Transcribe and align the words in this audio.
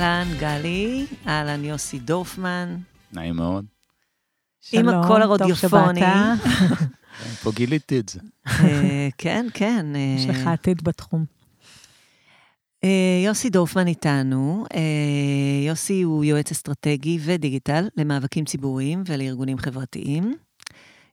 אהלן, 0.00 0.28
גלי, 0.38 1.06
אהלן, 1.26 1.64
יוסי 1.64 1.98
דורפמן. 1.98 2.76
נעים 3.12 3.36
מאוד. 3.36 3.64
עם 4.72 4.84
שלום, 4.84 5.04
הקול 5.04 5.22
טוב 5.22 5.30
הרדיופוני. 5.30 6.00
שבאת. 6.00 6.38
פה 7.42 7.52
גיליתי 7.54 8.00
את 8.00 8.08
זה. 8.08 8.20
אה, 8.46 9.08
כן, 9.18 9.46
כן. 9.54 9.86
אה, 9.96 10.14
יש 10.18 10.26
לך 10.26 10.46
עתיד 10.46 10.82
בתחום. 10.82 11.24
אה, 12.84 13.22
יוסי 13.24 13.50
דורפמן 13.50 13.86
איתנו. 13.86 14.64
יוסי 15.66 16.02
הוא 16.02 16.24
יועץ 16.24 16.50
אסטרטגי 16.50 17.18
ודיגיטל 17.24 17.88
למאבקים 17.96 18.44
ציבוריים 18.44 19.02
ולארגונים 19.06 19.58
חברתיים. 19.58 20.36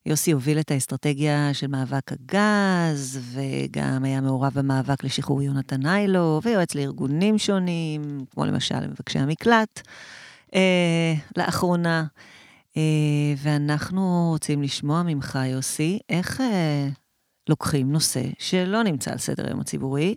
יוסי 0.08 0.32
הוביל 0.32 0.60
את 0.60 0.72
האסטרטגיה 0.72 1.54
של 1.54 1.68
מאבק 1.68 2.12
הגז, 2.12 3.20
וגם 3.34 4.04
היה 4.04 4.22
מעורב 4.22 4.52
במאבק 4.56 5.04
לשחרור 5.04 5.42
יונתן 5.42 5.86
איילו, 5.86 6.40
ויועץ 6.44 6.76
לארגונים 6.76 7.38
שונים, 7.38 8.26
כמו 8.32 8.46
למשל 8.46 8.80
למבקשי 8.80 9.20
המקלט, 9.20 9.82
אה, 10.56 11.14
לאחרונה. 11.38 12.06
אה, 12.78 13.34
ואנחנו 13.38 14.30
רוצים 14.32 14.62
לשמוע 14.62 15.04
ממך, 15.04 15.40
יוסי, 15.46 16.00
איך 16.10 16.42
אה, 16.42 16.90
לוקחים 17.50 17.92
נושא 17.92 18.24
שלא 18.40 18.84
נמצא 18.84 19.12
על 19.12 19.18
סדר 19.18 19.48
היום 19.48 19.60
הציבורי, 19.60 20.16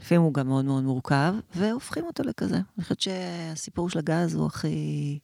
לפעמים 0.00 0.22
הוא 0.22 0.34
גם 0.34 0.48
מאוד 0.48 0.64
מאוד 0.64 0.84
מורכב, 0.84 1.34
והופכים 1.54 2.04
אותו 2.04 2.22
לכזה. 2.22 2.56
אני 2.56 2.82
חושבת 2.82 3.00
שהסיפור 3.00 3.90
של 3.90 3.98
הגז 3.98 4.34
הוא 4.34 4.46
הכי 4.46 5.18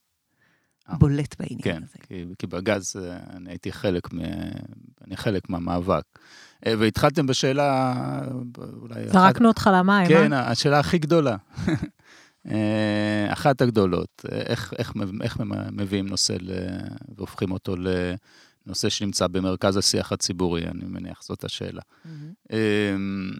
בולט 0.97 1.37
בעניין 1.41 1.61
כן, 1.63 1.83
הזה. 1.85 1.99
כי, 2.03 2.25
כי 2.39 2.47
בגז 2.47 2.97
אה, 2.97 3.17
אני 3.37 3.51
הייתי 3.51 3.73
חלק, 3.73 4.13
מ, 4.15 4.19
אני 5.07 5.17
חלק 5.17 5.51
מהמאבק. 5.51 6.03
אה, 6.67 6.75
והתחלתם 6.79 7.27
בשאלה, 7.27 7.95
אולי... 8.81 9.05
אחת- 9.05 9.13
זרקנו 9.13 9.49
אותך 9.49 9.71
למים, 9.75 10.09
כן, 10.09 10.33
אה? 10.33 10.51
השאלה 10.51 10.79
הכי 10.79 10.99
גדולה. 10.99 11.37
אה, 12.51 13.33
אחת 13.33 13.61
הגדולות, 13.61 14.25
אה, 14.33 14.39
איך, 14.39 14.73
איך, 14.79 14.93
איך 15.23 15.41
מביאים 15.73 16.07
נושא 16.09 16.37
ל, 16.41 16.51
והופכים 17.17 17.51
אותו 17.53 17.75
לנושא 18.67 18.89
שנמצא 18.89 19.27
במרכז 19.27 19.77
השיח 19.77 20.13
הציבורי, 20.13 20.67
אני 20.69 20.85
מניח, 20.85 21.23
זאת 21.23 21.45
השאלה. 21.45 21.83
מהמם. 22.05 23.33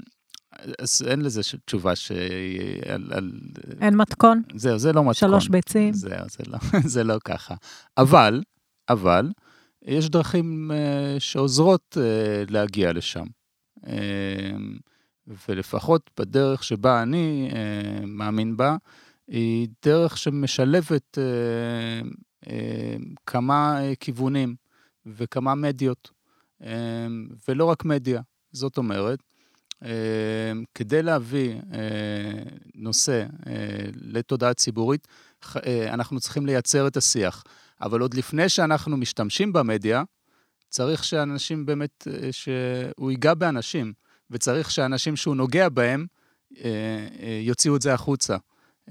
אז 0.79 1.03
אין 1.07 1.21
לזה 1.21 1.41
תשובה 1.65 1.97
ש... 1.97 2.13
על, 2.89 3.13
על... 3.13 3.33
אין 3.81 3.97
מתכון? 3.97 4.43
זהו, 4.55 4.79
זה 4.79 4.93
לא 4.93 5.01
מתכון. 5.01 5.15
שלוש 5.15 5.49
ביצים? 5.49 5.93
זהו, 5.95 6.29
זה 6.31 6.45
לא, 6.47 6.59
זה 6.95 7.05
לא 7.05 7.19
ככה. 7.25 7.55
אבל, 7.99 8.43
אבל, 8.89 9.31
יש 9.83 10.09
דרכים 10.09 10.71
uh, 10.71 11.21
שעוזרות 11.21 11.97
uh, 11.97 12.51
להגיע 12.53 12.93
לשם. 12.93 13.25
Uh, 13.85 13.89
ולפחות 15.49 16.11
בדרך 16.21 16.65
שבה 16.65 17.03
אני 17.03 17.51
uh, 17.51 18.07
מאמין 18.07 18.57
בה, 18.57 18.77
היא 19.29 19.69
דרך 19.85 20.19
שמשלבת 20.19 21.19
uh, 21.19 22.07
uh, 22.45 22.49
כמה 23.27 23.79
uh, 23.79 23.97
כיוונים 24.01 24.55
וכמה 25.07 25.55
מדיות, 25.55 26.11
uh, 26.63 26.67
ולא 27.49 27.65
רק 27.65 27.85
מדיה. 27.85 28.21
זאת 28.53 28.79
אומרת, 28.79 29.19
כדי 30.75 31.03
להביא 31.03 31.55
uh, 31.55 31.75
נושא 32.75 33.27
uh, 33.27 33.49
לתודעה 33.95 34.55
ציבורית, 34.55 35.09
אה, 35.67 35.95
אנחנו 35.95 36.21
צריכים 36.21 36.47
לייצר 36.47 36.87
את 36.87 36.97
השיח. 36.97 37.45
אבל 37.81 38.01
עוד 38.01 38.15
לפני 38.15 38.49
שאנחנו 38.49 38.97
משתמשים 38.97 39.53
במדיה, 39.53 40.03
צריך 40.69 41.05
שאנשים 41.05 41.67
באמת, 41.67 42.09
אה, 42.11 42.33
שהוא 42.33 43.11
ייגע 43.11 43.35
באנשים, 43.35 43.93
וצריך 44.31 44.71
שאנשים 44.71 45.17
שהוא 45.17 45.37
נוגע 45.37 45.69
בהם, 45.69 46.07
אה, 46.57 46.65
אה, 47.21 47.41
יוציאו 47.43 47.77
את 47.77 47.83
זה 47.83 47.95
החוצה. 47.95 48.37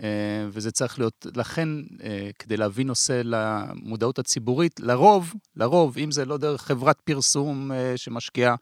אה, 0.03 0.47
וזה 0.49 0.71
צריך 0.71 0.99
להיות, 0.99 1.27
לכן, 1.35 1.69
אה, 2.03 2.29
כדי 2.39 2.57
להביא 2.57 2.85
נושא 2.85 3.21
למודעות 3.25 4.19
הציבורית, 4.19 4.79
לרוב, 4.79 5.33
לרוב, 5.55 5.97
אם 5.97 6.11
זה 6.11 6.25
לא 6.25 6.37
דרך 6.37 6.61
חברת 6.61 7.01
פרסום 7.01 7.71
אה, 7.71 7.93
שמשקיעה 7.95 8.55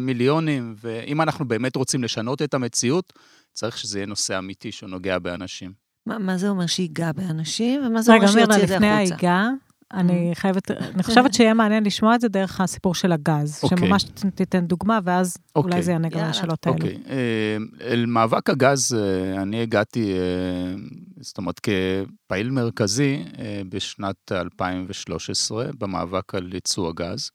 מיליונים, 0.00 0.74
ואם 0.80 1.20
אנחנו 1.20 1.48
באמת 1.48 1.76
רוצים 1.76 2.04
לשנות 2.04 2.42
את 2.42 2.54
המציאות, 2.54 3.12
צריך 3.52 3.78
שזה 3.78 3.98
יהיה 3.98 4.06
נושא 4.06 4.38
אמיתי 4.38 4.72
שהוא 4.72 4.90
נוגע 4.90 5.18
באנשים. 5.18 5.72
מה, 6.06 6.18
מה 6.18 6.38
זה 6.38 6.48
אומר 6.48 6.66
שיגע 6.66 7.12
באנשים, 7.12 7.86
ומה 7.86 8.02
זה 8.02 8.12
רגע, 8.12 8.28
אומר 8.28 8.32
שיוציא 8.32 8.62
את 8.62 8.68
זה 8.68 8.74
לפני 8.74 8.90
החוצה? 8.90 9.14
ההיגע, 9.14 9.48
אני 9.94 10.30
חייבת, 10.34 10.70
אני 10.70 11.02
חושבת 11.02 11.34
שיהיה 11.34 11.54
מעניין 11.54 11.84
לשמוע 11.84 12.14
את 12.14 12.20
זה 12.20 12.28
דרך 12.28 12.60
הסיפור 12.60 12.94
של 12.94 13.12
הגז, 13.12 13.60
אוקיי. 13.62 13.78
שממש 13.78 14.04
תיתן 14.34 14.66
דוגמה, 14.66 14.98
ואז 15.04 15.36
אוקיי. 15.56 15.72
אולי 15.72 15.82
זה 15.82 15.92
יענה 15.92 16.08
גם 16.08 16.20
השאלות 16.20 16.66
האלו. 16.66 16.76
אוקיי, 16.76 16.98
אה, 17.08 17.56
אל 17.80 18.06
מאבק 18.06 18.50
הגז 18.50 18.94
אה, 18.94 19.42
אני 19.42 19.62
הגעתי, 19.62 20.12
אה, 20.12 20.74
זאת 21.20 21.38
אומרת, 21.38 21.60
כפעיל 21.60 22.50
מרכזי 22.50 23.24
בשנת 23.68 24.32
2013 24.32 25.64
במאבק 25.78 26.34
על 26.34 26.54
ייצוא 26.54 26.88
הגז. 26.88 27.30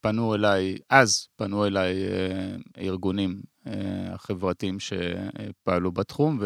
פנו 0.00 0.34
אליי, 0.34 0.76
אז 0.90 1.28
פנו 1.36 1.66
אליי 1.66 1.94
הארגונים 2.76 3.40
אה, 3.66 3.72
החברתיים 4.14 4.76
שפעלו 4.80 5.92
בתחום, 5.92 6.40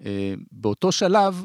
ובאותו 0.00 0.92
שלב 0.92 1.44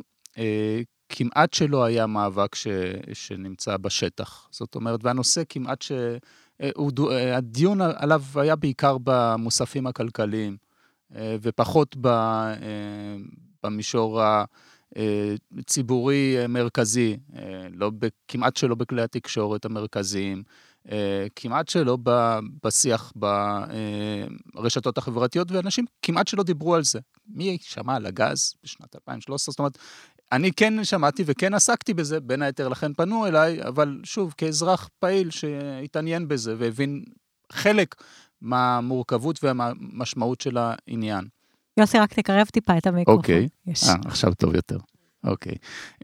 כמעט 1.17 1.53
שלא 1.53 1.83
היה 1.83 2.07
מאבק 2.07 2.55
ש, 2.55 2.67
שנמצא 3.13 3.77
בשטח. 3.77 4.47
זאת 4.51 4.75
אומרת, 4.75 4.99
והנושא 5.03 5.41
כמעט 5.49 5.81
ש... 5.81 5.91
אה, 6.61 6.69
אה, 7.11 7.37
הדיון 7.37 7.81
עליו 7.81 8.21
היה 8.35 8.55
בעיקר 8.55 8.97
במוספים 9.03 9.87
הכלכליים, 9.87 10.57
אה, 11.15 11.35
ופחות 11.41 11.95
ב- 12.01 12.53
במישור 13.63 14.21
הציבורי-מרכזי, 15.57 17.17
לא, 17.71 17.91
ב- 17.99 18.07
כמעט 18.27 18.57
שלא 18.57 18.75
בכלי 18.75 19.01
התקשורת 19.01 19.65
המרכזיים, 19.65 20.43
כמעט 21.35 21.69
שלא 21.69 21.97
בשיח 22.63 23.13
ברשתות 24.55 24.97
החברתיות, 24.97 25.51
ואנשים 25.51 25.85
כמעט 26.01 26.27
שלא 26.27 26.43
דיברו 26.43 26.75
על 26.75 26.83
זה. 26.83 26.99
מי 27.27 27.57
שמע 27.61 27.95
על 27.95 28.05
הגז 28.05 28.55
בשנת 28.63 28.95
2013? 28.95 29.51
זאת 29.51 29.59
אומרת, 29.59 29.77
אני 30.31 30.51
כן 30.51 30.83
שמעתי 30.83 31.23
וכן 31.25 31.53
עסקתי 31.53 31.93
בזה, 31.93 32.19
בין 32.19 32.41
היתר 32.41 32.67
לכן 32.67 32.93
פנו 32.93 33.27
אליי, 33.27 33.63
אבל 33.63 33.99
שוב, 34.03 34.33
כאזרח 34.37 34.89
פעיל 34.99 35.29
שהתעניין 35.29 36.27
בזה 36.27 36.55
והבין 36.57 37.03
חלק 37.51 37.95
מהמורכבות 38.41 39.43
והמשמעות 39.43 40.41
של 40.41 40.57
העניין. 40.57 41.27
יוסי, 41.77 41.99
רק 41.99 42.13
תקרב 42.13 42.47
טיפה 42.47 42.77
את 42.77 42.87
המיקרופון. 42.87 43.17
אוקיי. 43.17 43.47
יש. 43.67 43.83
אה, 43.83 43.95
עכשיו 44.05 44.33
טוב 44.33 44.55
יותר. 44.55 44.77
אוקיי. 45.23 45.55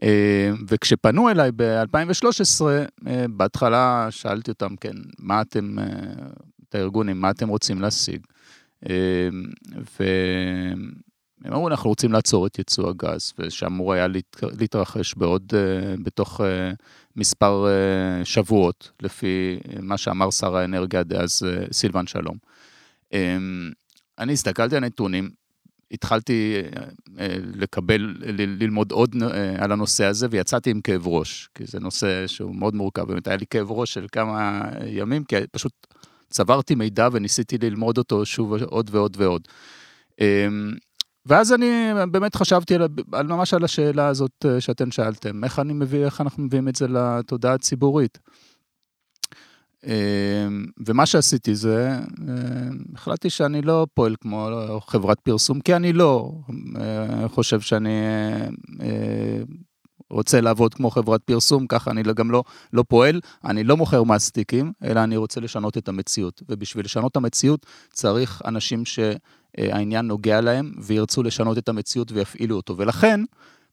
אה, 0.02 0.50
וכשפנו 0.68 1.30
אליי 1.30 1.50
ב-2013, 1.56 2.64
אה, 3.06 3.24
בהתחלה 3.30 4.06
שאלתי 4.10 4.50
אותם, 4.50 4.76
כן, 4.76 4.96
מה 5.18 5.40
אתם, 5.40 5.76
את 6.68 6.74
הארגונים, 6.74 7.20
מה 7.20 7.30
אתם 7.30 7.48
רוצים 7.48 7.80
להשיג? 7.80 8.26
אה, 8.88 9.28
והם 11.44 11.52
אמרו, 11.52 11.68
אנחנו 11.68 11.90
רוצים 11.90 12.12
לעצור 12.12 12.46
את 12.46 12.58
ייצוא 12.58 12.90
הגז, 12.90 13.32
ושאמור 13.38 13.92
היה 13.92 14.08
להת- 14.08 14.42
להתרחש 14.58 15.14
בעוד, 15.14 15.52
אה, 15.54 15.94
בתוך 16.02 16.40
אה, 16.40 16.72
מספר 17.16 17.66
אה, 17.66 18.24
שבועות, 18.24 18.90
לפי 19.02 19.58
מה 19.80 19.98
שאמר 19.98 20.30
שר 20.30 20.56
האנרגיה 20.56 21.02
דאז, 21.02 21.42
סילבן 21.72 22.06
שלום. 22.06 22.36
אה, 23.12 23.36
אני 24.18 24.32
הסתכלתי 24.32 24.76
על 24.76 24.84
הנתונים, 24.84 25.30
התחלתי 25.92 26.54
לקבל, 27.54 28.14
ללמוד 28.60 28.92
עוד 28.92 29.16
על 29.58 29.72
הנושא 29.72 30.04
הזה, 30.04 30.26
ויצאתי 30.30 30.70
עם 30.70 30.80
כאב 30.80 31.06
ראש, 31.06 31.48
כי 31.54 31.64
זה 31.66 31.80
נושא 31.80 32.26
שהוא 32.26 32.54
מאוד 32.56 32.74
מורכב, 32.74 33.02
באמת 33.02 33.26
היה 33.26 33.36
לי 33.36 33.46
כאב 33.50 33.70
ראש 33.70 33.94
של 33.94 34.06
כמה 34.12 34.62
ימים, 34.86 35.24
כי 35.24 35.36
פשוט 35.52 35.72
צברתי 36.30 36.74
מידע 36.74 37.08
וניסיתי 37.12 37.58
ללמוד 37.58 37.98
אותו 37.98 38.26
שוב 38.26 38.54
עוד 38.62 38.90
ועוד 38.92 39.16
ועוד. 39.20 39.48
ואז 41.26 41.52
אני 41.52 41.90
באמת 42.10 42.36
חשבתי 42.36 42.74
על, 42.74 42.88
על 43.12 43.26
ממש 43.26 43.54
על 43.54 43.64
השאלה 43.64 44.06
הזאת 44.06 44.46
אה, 44.46 44.60
שאתם 44.60 44.90
שאלתם, 44.90 45.44
איך 45.44 45.58
אני 45.58 45.72
מביא, 45.72 46.04
איך 46.04 46.20
אנחנו 46.20 46.42
מביאים 46.42 46.68
את 46.68 46.76
זה 46.76 46.86
לתודעה 46.88 47.54
הציבורית. 47.54 48.18
אה, 49.86 50.48
ומה 50.86 51.06
שעשיתי 51.06 51.54
זה, 51.54 51.88
אה, 52.28 52.68
החלטתי 52.94 53.30
שאני 53.30 53.62
לא 53.62 53.86
פועל 53.94 54.16
כמו 54.20 54.48
חברת 54.86 55.20
פרסום, 55.20 55.60
כי 55.60 55.76
אני 55.76 55.92
לא 55.92 56.32
אה, 56.80 57.28
חושב 57.28 57.60
שאני 57.60 58.00
רוצה 60.12 60.40
לעבוד 60.40 60.74
כמו 60.74 60.90
חברת 60.90 61.22
פרסום, 61.22 61.66
ככה 61.66 61.90
אני 61.90 62.02
גם 62.02 62.30
לא, 62.30 62.44
לא 62.72 62.84
פועל, 62.88 63.20
אני 63.44 63.64
לא 63.64 63.76
מוכר 63.76 64.02
מסטיקים, 64.02 64.72
אלא 64.84 65.04
אני 65.04 65.16
רוצה 65.16 65.40
לשנות 65.40 65.78
את 65.78 65.88
המציאות. 65.88 66.42
ובשביל 66.48 66.84
לשנות 66.84 67.12
את 67.12 67.16
המציאות 67.16 67.66
צריך 67.92 68.42
אנשים 68.44 68.82
שהעניין 68.84 70.06
נוגע 70.06 70.40
להם 70.40 70.72
וירצו 70.82 71.22
לשנות 71.22 71.58
את 71.58 71.68
המציאות 71.68 72.12
ויפעילו 72.12 72.56
אותו. 72.56 72.76
ולכן 72.76 73.20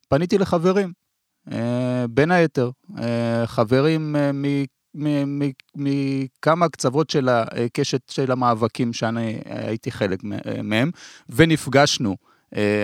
פניתי 0.07 0.37
לחברים, 0.37 0.93
אה, 1.51 2.05
בין 2.09 2.31
היתר, 2.31 2.69
אה, 2.97 3.47
חברים 3.47 4.15
אה, 4.15 4.31
מ... 4.33 4.45
מכמה 5.75 6.69
קצוות 6.69 7.09
של 7.09 7.29
הקשת 7.29 8.09
של 8.09 8.31
המאבקים 8.31 8.93
שאני 8.93 9.39
הייתי 9.45 9.91
חלק 9.91 10.19
מהם, 10.63 10.91
ונפגשנו 11.29 12.15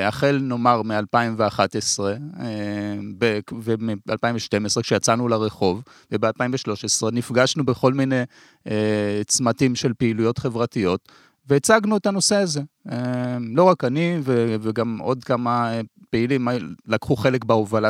החל 0.03 0.39
נאמר 0.41 0.81
מ-2011 0.81 1.99
וב-2012 3.19 4.81
כשיצאנו 4.81 5.27
לרחוב, 5.27 5.83
וב-2013 6.11 7.11
נפגשנו 7.11 7.65
בכל 7.65 7.93
מיני 7.93 8.21
צמתים 9.27 9.75
של 9.75 9.93
פעילויות 9.93 10.37
חברתיות. 10.37 11.11
והצגנו 11.47 11.97
את 11.97 12.05
הנושא 12.05 12.35
הזה. 12.35 12.61
לא 13.55 13.63
רק 13.63 13.83
אני 13.83 14.19
וגם 14.61 14.97
עוד 14.97 15.23
כמה 15.23 15.71
פעילים 16.09 16.47
לקחו 16.87 17.15
חלק 17.15 17.43
בהובלה 17.45 17.89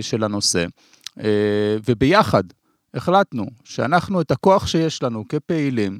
של 0.00 0.24
הנושא. 0.24 0.66
וביחד 1.86 2.42
החלטנו 2.94 3.46
שאנחנו 3.64 4.20
את 4.20 4.30
הכוח 4.30 4.66
שיש 4.66 5.02
לנו 5.02 5.24
כפעילים, 5.28 5.98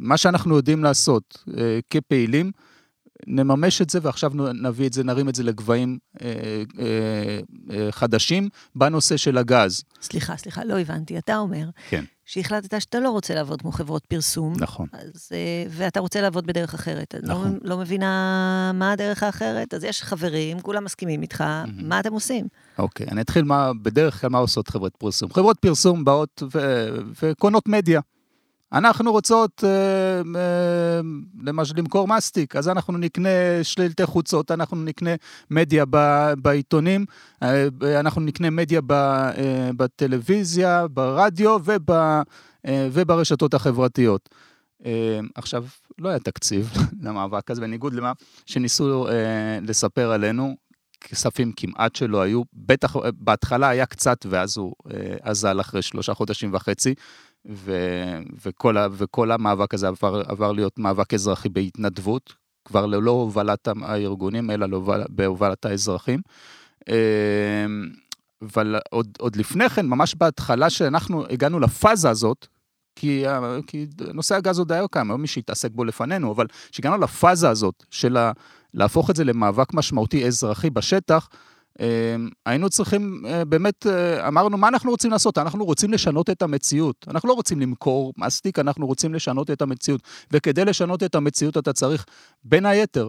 מה 0.00 0.16
שאנחנו 0.16 0.56
יודעים 0.56 0.84
לעשות 0.84 1.44
כפעילים, 1.90 2.50
נממש 3.26 3.82
את 3.82 3.90
זה 3.90 3.98
ועכשיו 4.02 4.32
נביא 4.62 4.86
את 4.86 4.92
זה, 4.92 5.04
נרים 5.04 5.28
את 5.28 5.34
זה 5.34 5.42
לגבהים 5.42 5.98
אה, 6.22 6.28
אה, 6.78 7.38
אה, 7.70 7.92
חדשים 7.92 8.48
בנושא 8.74 9.16
של 9.16 9.38
הגז. 9.38 9.82
סליחה, 10.00 10.36
סליחה, 10.36 10.64
לא 10.64 10.78
הבנתי. 10.78 11.18
אתה 11.18 11.38
אומר 11.38 11.68
כן. 11.88 12.04
שהחלטת 12.24 12.80
שאתה 12.80 13.00
לא 13.00 13.10
רוצה 13.10 13.34
לעבוד 13.34 13.62
כמו 13.62 13.72
חברות 13.72 14.06
פרסום. 14.06 14.54
נכון. 14.58 14.86
אז, 14.92 15.28
אה, 15.32 15.64
ואתה 15.70 16.00
רוצה 16.00 16.20
לעבוד 16.20 16.46
בדרך 16.46 16.74
אחרת. 16.74 17.14
לא 17.22 17.34
נכון. 17.34 17.52
לא, 17.52 17.58
לא 17.70 17.78
מבינה 17.78 18.70
מה 18.74 18.92
הדרך 18.92 19.22
האחרת, 19.22 19.74
אז 19.74 19.84
יש 19.84 20.02
חברים, 20.02 20.60
כולם 20.60 20.84
מסכימים 20.84 21.22
איתך, 21.22 21.40
mm-hmm. 21.40 21.70
מה 21.82 22.00
אתם 22.00 22.12
עושים? 22.12 22.46
אוקיי, 22.78 23.06
אני 23.10 23.20
אתחיל 23.20 23.44
מה, 23.44 23.70
בדרך 23.82 24.20
כלל 24.20 24.30
מה 24.30 24.38
עושות 24.38 24.68
חברות 24.68 24.96
פרסום. 24.96 25.32
חברות 25.32 25.58
פרסום 25.58 26.04
באות 26.04 26.42
ו, 26.54 26.58
וקונות 27.22 27.68
מדיה. 27.68 28.00
אנחנו 28.72 29.12
רוצות 29.12 29.64
אה, 29.64 29.68
אה, 30.36 31.00
למשל 31.42 31.74
למכור 31.76 32.08
מסטיק, 32.08 32.56
אז 32.56 32.68
אנחנו 32.68 32.98
נקנה 32.98 33.28
שלטי 33.62 34.06
חוצות, 34.06 34.50
אנחנו 34.50 34.76
נקנה 34.76 35.10
מדיה 35.50 35.84
בעיתונים, 36.38 37.04
אה, 37.42 37.66
אנחנו 38.00 38.20
נקנה 38.20 38.50
מדיה 38.50 38.80
בטלוויזיה, 39.76 40.88
ברדיו 40.88 41.56
וב, 41.64 41.90
וברשתות 42.66 43.54
החברתיות. 43.54 44.28
עכשיו, 45.34 45.64
לא 45.98 46.08
היה 46.08 46.18
תקציב 46.18 46.70
למאבק 47.02 47.50
הזה, 47.50 47.60
בניגוד 47.60 47.94
למה 47.94 48.12
שניסו 48.46 49.06
לספר 49.62 50.12
עלינו, 50.12 50.56
כספים 51.00 51.52
כמעט 51.56 51.96
שלא 51.96 52.20
היו, 52.20 52.42
בטח 52.52 52.96
בהתחלה 53.14 53.68
היה 53.68 53.86
קצת, 53.86 54.26
ואז 54.28 54.56
הוא 54.56 54.74
אזל 55.22 55.60
אחרי 55.60 55.82
שלושה 55.82 56.14
חודשים 56.14 56.54
וחצי. 56.54 56.94
ו, 57.48 57.72
וכל, 58.46 58.76
ה, 58.76 58.86
וכל 58.92 59.30
המאבק 59.30 59.74
הזה 59.74 59.88
עבר, 59.88 60.22
עבר 60.26 60.52
להיות 60.52 60.78
מאבק 60.78 61.14
אזרחי 61.14 61.48
בהתנדבות, 61.48 62.34
כבר 62.64 62.86
ללא 62.86 63.10
הובלת 63.10 63.68
הארגונים, 63.82 64.50
אלא 64.50 64.66
בהובלת 65.08 65.64
האזרחים. 65.64 66.20
אמ, 66.88 66.94
אבל 68.42 68.76
עוד, 68.90 69.08
עוד 69.18 69.36
לפני 69.36 69.68
כן, 69.68 69.86
ממש 69.86 70.14
בהתחלה 70.14 70.70
שאנחנו 70.70 71.24
הגענו 71.30 71.60
לפאזה 71.60 72.10
הזאת, 72.10 72.46
כי, 72.96 73.24
כי 73.66 73.86
נושא 74.14 74.34
הגז 74.34 74.58
עוד 74.58 74.72
היה 74.72 74.88
קיים, 74.90 75.10
היום 75.10 75.20
מי 75.20 75.26
שהתעסק 75.26 75.70
בו 75.70 75.84
לפנינו, 75.84 76.32
אבל 76.32 76.46
כשהגענו 76.70 76.98
לפאזה 76.98 77.50
הזאת 77.50 77.84
של 77.90 78.16
ה, 78.16 78.32
להפוך 78.74 79.10
את 79.10 79.16
זה 79.16 79.24
למאבק 79.24 79.74
משמעותי 79.74 80.26
אזרחי 80.26 80.70
בשטח, 80.70 81.28
היינו 82.46 82.70
צריכים, 82.70 83.22
אה, 83.26 83.44
באמת, 83.44 83.86
אה, 83.86 84.28
אמרנו, 84.28 84.58
מה 84.58 84.68
אנחנו 84.68 84.90
רוצים 84.90 85.10
לעשות? 85.10 85.38
אנחנו 85.38 85.64
רוצים 85.64 85.92
לשנות 85.92 86.30
את 86.30 86.42
המציאות. 86.42 87.06
אנחנו 87.08 87.28
לא 87.28 87.34
רוצים 87.34 87.60
למכור 87.60 88.12
מסטיק, 88.16 88.58
אנחנו 88.58 88.86
רוצים 88.86 89.14
לשנות 89.14 89.50
את 89.50 89.62
המציאות. 89.62 90.02
וכדי 90.32 90.64
לשנות 90.64 91.02
את 91.02 91.14
המציאות 91.14 91.56
אתה 91.58 91.72
צריך, 91.72 92.04
בין 92.44 92.66
היתר, 92.66 93.08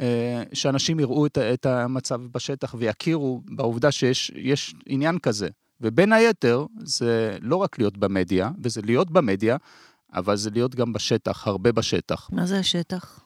אה, 0.00 0.42
שאנשים 0.52 1.00
יראו 1.00 1.26
את 1.26 1.66
המצב 1.66 2.20
בשטח 2.22 2.74
ויכירו 2.78 3.42
בעובדה 3.44 3.92
שיש 3.92 4.74
עניין 4.86 5.18
כזה. 5.18 5.48
ובין 5.80 6.12
היתר, 6.12 6.66
זה 6.84 7.38
לא 7.40 7.56
רק 7.56 7.78
להיות 7.78 7.98
במדיה, 7.98 8.50
וזה 8.62 8.80
להיות 8.84 9.10
במדיה, 9.10 9.56
אבל 10.12 10.36
זה 10.36 10.50
להיות 10.50 10.74
גם 10.74 10.92
בשטח, 10.92 11.46
הרבה 11.46 11.72
בשטח. 11.72 12.28
מה 12.32 12.46
זה 12.46 12.58
השטח? 12.58 13.20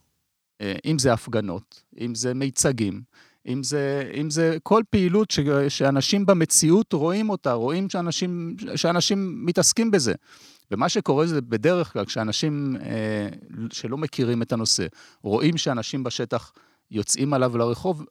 אם 0.84 0.98
זה 0.98 1.12
הפגנות, 1.12 1.82
אם 2.00 2.14
זה 2.14 2.34
מיצגים, 2.34 3.02
אם 3.46 3.62
זה, 3.62 4.10
אם 4.14 4.30
זה 4.30 4.56
כל 4.62 4.82
פעילות 4.90 5.30
ש, 5.30 5.40
שאנשים 5.68 6.26
במציאות 6.26 6.92
רואים 6.92 7.30
אותה, 7.30 7.52
רואים 7.52 7.90
שאנשים, 7.90 8.56
שאנשים 8.76 9.46
מתעסקים 9.46 9.90
בזה. 9.90 10.14
ומה 10.70 10.88
שקורה 10.88 11.26
זה 11.26 11.40
בדרך 11.40 11.92
כלל, 11.92 12.04
כשאנשים 12.04 12.76
אה, 12.76 13.28
שלא 13.70 13.98
מכירים 13.98 14.42
את 14.42 14.52
הנושא, 14.52 14.86
רואים 15.22 15.56
שאנשים 15.56 16.04
בשטח 16.04 16.52
יוצאים 16.90 17.34
עליו 17.34 17.56
לרחוב, 17.56 18.04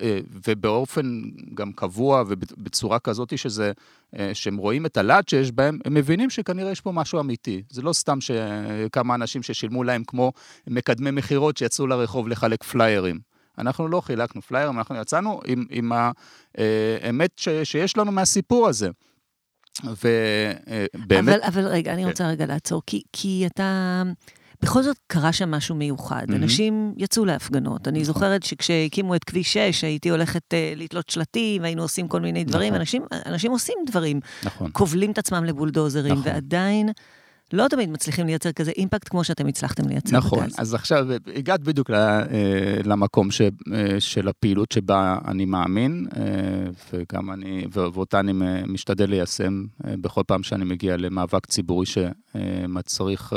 אה, 0.00 0.18
ובאופן 0.46 1.22
גם 1.54 1.72
קבוע 1.72 2.24
ובצורה 2.28 2.98
כזאת 2.98 3.38
שזה, 3.38 3.72
אה, 4.18 4.30
שהם 4.34 4.56
רואים 4.56 4.86
את 4.86 4.96
הלהט 4.96 5.28
שיש 5.28 5.52
בהם, 5.52 5.78
הם 5.84 5.94
מבינים 5.94 6.30
שכנראה 6.30 6.70
יש 6.70 6.80
פה 6.80 6.92
משהו 6.92 7.20
אמיתי. 7.20 7.62
זה 7.70 7.82
לא 7.82 7.92
סתם 7.92 8.18
שכמה 8.20 9.14
אנשים 9.14 9.42
ששילמו 9.42 9.84
להם 9.84 10.04
כמו 10.06 10.32
מקדמי 10.66 11.10
מכירות 11.10 11.56
שיצאו 11.56 11.86
לרחוב 11.86 12.28
לחלק 12.28 12.64
פליירים. 12.64 13.35
אנחנו 13.58 13.88
לא 13.88 14.00
חילקנו 14.00 14.42
פליירים, 14.42 14.78
אנחנו 14.78 14.96
יצאנו 14.96 15.40
עם, 15.46 15.64
עם 15.70 15.92
האמת 15.92 17.30
ש, 17.36 17.48
שיש 17.48 17.96
לנו 17.96 18.12
מהסיפור 18.12 18.68
הזה. 18.68 18.90
ובאמת... 19.84 21.34
אבל, 21.34 21.40
אבל 21.46 21.66
רגע, 21.66 21.92
אני 21.92 22.02
כן. 22.02 22.08
רוצה 22.08 22.28
רגע 22.28 22.46
לעצור, 22.46 22.82
כי, 22.86 23.02
כי 23.12 23.46
אתה... 23.46 24.02
בכל 24.62 24.82
זאת 24.82 24.96
קרה 25.06 25.32
שם 25.32 25.50
משהו 25.50 25.74
מיוחד. 25.74 26.26
Mm-hmm. 26.30 26.34
אנשים 26.34 26.94
יצאו 26.96 27.24
להפגנות. 27.24 27.88
אני 27.88 28.02
נכון. 28.02 28.14
זוכרת 28.14 28.42
שכשהקימו 28.42 29.14
את 29.14 29.24
כביש 29.24 29.52
6, 29.52 29.84
הייתי 29.84 30.08
הולכת 30.10 30.42
uh, 30.54 30.78
לתלות 30.78 31.08
שלטים, 31.08 31.64
היינו 31.64 31.82
עושים 31.82 32.08
כל 32.08 32.20
מיני 32.20 32.44
דברים. 32.44 32.68
נכון. 32.68 32.80
אנשים, 32.80 33.02
אנשים 33.26 33.52
עושים 33.52 33.76
דברים. 33.86 34.20
נכון. 34.42 34.70
כובלים 34.72 35.10
את 35.10 35.18
עצמם 35.18 35.44
לבולדוזרים, 35.44 36.12
נכון. 36.12 36.32
ועדיין... 36.32 36.88
לא 37.52 37.66
תמיד 37.70 37.90
מצליחים 37.90 38.26
לייצר 38.26 38.52
כזה 38.52 38.70
אימפקט 38.70 39.08
כמו 39.08 39.24
שאתם 39.24 39.46
הצלחתם 39.46 39.88
לייצר 39.88 40.16
נכון, 40.16 40.44
בגז. 40.44 40.54
אז 40.58 40.74
עכשיו 40.74 41.06
הגעת 41.34 41.60
בדיוק 41.60 41.90
אה, 41.90 42.22
למקום 42.84 43.30
ש, 43.30 43.40
אה, 43.40 44.00
של 44.00 44.28
הפעילות 44.28 44.72
שבה 44.72 45.18
אני 45.28 45.44
מאמין, 45.44 46.06
אה, 46.16 46.22
וגם 46.92 47.30
אני, 47.30 47.64
ואותה 47.72 48.20
אני 48.20 48.32
משתדל 48.66 49.10
ליישם 49.10 49.64
בכל 49.80 50.22
פעם 50.26 50.42
שאני 50.42 50.64
מגיע 50.64 50.96
למאבק 50.96 51.46
ציבורי 51.46 51.86
שמצריך, 51.86 53.32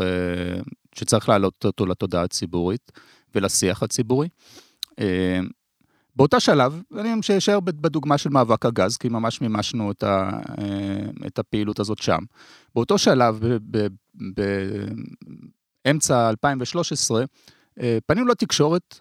שצריך 0.95 1.29
להעלות 1.29 1.65
אותו 1.65 1.86
לתודעה 1.86 2.24
הציבורית 2.24 2.91
ולשיח 3.36 3.83
הציבורי. 3.83 4.27
באותה 6.19 6.39
שלב, 6.39 6.81
אני 6.97 7.13
אשאר 7.38 7.59
בדוגמה 7.59 8.17
של 8.17 8.29
מאבק 8.29 8.65
הגז, 8.65 8.97
כי 8.97 9.09
ממש 9.09 9.41
מימשנו 9.41 9.91
את, 9.91 10.03
ה, 10.03 10.29
אה, 10.59 11.27
את 11.27 11.39
הפעילות 11.39 11.79
הזאת 11.79 11.97
שם. 11.97 12.19
באותו 12.75 12.97
שלב, 12.97 13.39
באמצע 15.85 16.29
2013, 16.29 17.23
אה, 17.81 17.97
פנינו 18.05 18.27
לתקשורת 18.27 18.99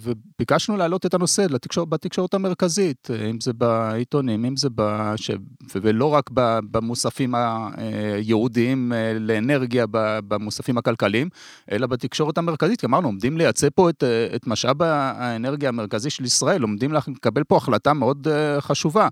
וביקשנו 0.00 0.76
להעלות 0.76 1.06
את 1.06 1.14
הנושא 1.14 1.46
לתקשורת, 1.50 1.88
בתקשורת 1.88 2.34
המרכזית, 2.34 3.08
אם 3.30 3.40
זה 3.40 3.52
בעיתונים, 3.52 4.44
אם 4.44 4.56
זה 4.56 4.68
בש... 4.74 5.30
ולא 5.74 6.14
רק 6.14 6.30
במוספים 6.70 7.34
הייעודיים 7.34 8.92
לאנרגיה, 9.20 9.84
במוספים 10.28 10.78
הכלכליים, 10.78 11.28
אלא 11.72 11.86
בתקשורת 11.86 12.38
המרכזית, 12.38 12.80
כי 12.80 12.86
אמרנו, 12.86 13.08
עומדים 13.08 13.38
לייצא 13.38 13.68
פה 13.74 13.90
את, 13.90 14.04
את 14.36 14.46
משאב 14.46 14.82
האנרגיה 14.82 15.68
המרכזי 15.68 16.10
של 16.10 16.24
ישראל, 16.24 16.62
עומדים 16.62 16.92
לקבל 16.92 17.44
פה 17.44 17.56
החלטה 17.56 17.92
מאוד 17.92 18.26
חשובה. 18.60 19.08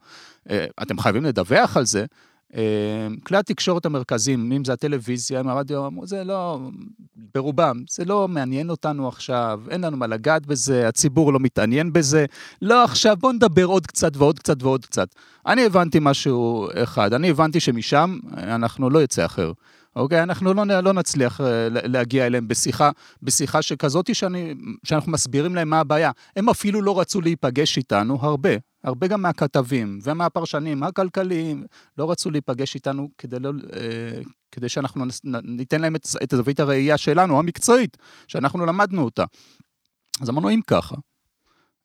אתם 0.83 0.99
חייבים 0.99 1.25
לדווח 1.25 1.77
על 1.77 1.87
זה. 1.87 2.05
אה, 2.57 3.09
כלי 3.23 3.39
התקשורת 3.39 3.87
המרכזיים, 3.87 4.53
אם 4.53 4.65
זה 4.65 4.73
הטלוויזיה, 4.73 5.41
אם 5.41 5.49
הרדיו, 5.49 5.89
זה 6.05 6.25
לא, 6.25 6.59
ברובם, 7.35 7.83
זה 7.91 8.05
לא 8.05 8.29
מעניין 8.29 8.71
אותנו 8.71 9.09
עכשיו, 9.09 9.61
אין 9.71 9.81
לנו 9.81 9.97
מה 9.97 10.07
לגעת 10.07 10.47
בזה, 10.47 10.89
הציבור 10.89 11.33
לא 11.33 11.41
מתעניין 11.41 11.93
בזה, 11.93 12.25
לא 12.63 12.85
עכשיו, 12.85 13.17
בואו 13.21 13.33
נדבר 13.33 13.65
עוד 13.65 13.87
קצת 13.87 14.17
ועוד 14.17 14.39
קצת 14.39 14.63
ועוד 14.63 14.87
קצת. 14.87 15.09
אני 15.47 15.67
הבנתי 15.67 15.99
משהו 16.01 16.69
אחד, 16.75 17.13
אני 17.13 17.31
הבנתי 17.31 17.61
שמשם 17.61 18.19
אנחנו 18.37 18.91
לא 18.91 19.03
יצא 19.03 19.27
אחר. 19.27 19.53
אוקיי? 19.97 20.23
אנחנו 20.23 20.55
לא, 20.55 20.65
לא 20.67 20.93
נצליח 20.93 21.41
אה, 21.41 21.69
להגיע 21.71 22.27
אליהם 22.27 22.49
בשיחה, 22.49 22.91
בשיחה 23.23 23.63
שכזאת 23.63 24.15
שאני, 24.15 24.55
שאנחנו 24.85 25.13
מסבירים 25.13 25.55
להם 25.55 25.71
מה 25.71 25.81
הבעיה. 25.81 26.11
הם 26.37 26.49
אפילו 26.49 26.83
לא 26.83 27.01
רצו 27.01 27.21
להיפגש 27.21 27.77
איתנו 27.77 28.19
הרבה. 28.21 28.51
הרבה 28.85 29.07
גם 29.07 29.23
מהכתבים 29.23 29.99
ומהפרשנים 30.03 30.83
הכלכליים 30.83 31.65
לא 31.99 32.11
רצו 32.11 32.31
להיפגש 32.31 32.75
איתנו 32.75 33.09
כדי, 33.19 33.39
לא, 33.39 33.51
אה, 33.77 34.23
כדי 34.53 34.69
שאנחנו 34.69 35.05
ניתן 35.43 35.81
להם 35.81 35.97
את, 35.97 36.07
את 36.23 36.31
זווית 36.31 36.61
הראייה 36.61 36.99
שלנו, 36.99 37.39
המקצועית, 37.39 37.97
שאנחנו 38.29 38.67
למדנו 38.67 39.03
אותה. 39.03 39.25
אז 40.21 40.31
אמרנו, 40.31 40.51
אם 40.51 40.61
ככה, 40.67 40.97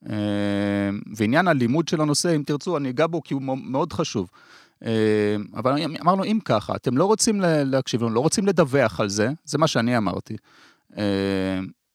אה, 0.09 0.89
ועניין 1.15 1.47
הלימוד 1.47 1.87
של 1.87 2.01
הנושא, 2.01 2.35
אם 2.35 2.43
תרצו, 2.45 2.77
אני 2.77 2.89
אגע 2.89 3.07
בו 3.07 3.23
כי 3.23 3.33
הוא 3.33 3.41
מאוד 3.57 3.93
חשוב. 3.93 4.29
אה, 4.85 5.35
אבל 5.55 5.75
אמרנו, 6.01 6.23
אם 6.23 6.39
ככה, 6.45 6.75
אתם 6.75 6.97
לא 6.97 7.05
רוצים 7.05 7.41
להקשיב 7.41 8.03
לנו, 8.03 8.13
לא 8.13 8.19
רוצים 8.19 8.45
לדווח 8.45 8.99
על 8.99 9.09
זה, 9.09 9.29
זה 9.45 9.57
מה 9.57 9.67
שאני 9.67 9.97
אמרתי. 9.97 10.35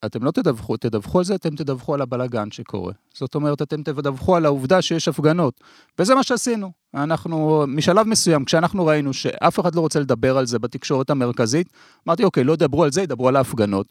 אתם 0.07 0.25
לא 0.25 0.31
תדווחו, 0.31 0.77
תדווחו 0.77 1.19
על 1.19 1.25
זה, 1.25 1.35
אתם 1.35 1.57
תדווחו 1.57 1.95
על 1.95 2.03
הבלגן 2.03 2.51
שקורה. 2.51 2.93
זאת 3.15 3.35
אומרת, 3.35 3.63
אתם 3.63 3.83
תדווחו 3.83 4.37
על 4.37 4.47
העובדה 4.47 4.83
שיש 4.83 5.09
הפגנות. 5.09 5.61
וזה 5.99 6.15
מה 6.15 6.23
שעשינו. 6.23 6.73
אנחנו, 6.95 7.65
משלב 7.69 8.07
מסוים, 8.07 8.45
כשאנחנו 8.45 8.87
ראינו 8.87 9.13
שאף 9.13 9.61
אחד 9.61 9.75
לא 9.75 9.81
רוצה 9.81 10.01
לדבר 10.01 10.39
על 10.39 10.47
זה 10.47 10.59
בתקשורת 10.59 11.11
המרכזית, 11.11 11.73
אמרתי, 12.09 12.25
אוקיי, 12.25 12.45
לא 12.45 12.53
ידברו 12.53 12.85
על 12.85 12.93
זה, 12.93 13.03
ידברו 13.03 13.29
על 13.29 13.37
ההפגנות. 13.37 13.87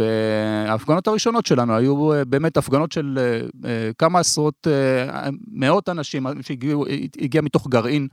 וההפגנות 0.00 1.06
הראשונות 1.06 1.46
שלנו 1.46 1.76
היו 1.76 2.12
אה, 2.12 2.24
באמת 2.24 2.56
הפגנות 2.56 2.92
של 2.92 3.18
אה, 3.18 3.70
אה, 3.70 3.90
כמה 3.98 4.18
עשרות, 4.18 4.66
מאות 5.48 5.88
אנשים 5.88 6.26
שהגיעו, 6.42 6.84
הגיע 7.20 7.40
מתוך 7.40 7.68
גרעין 7.68 8.08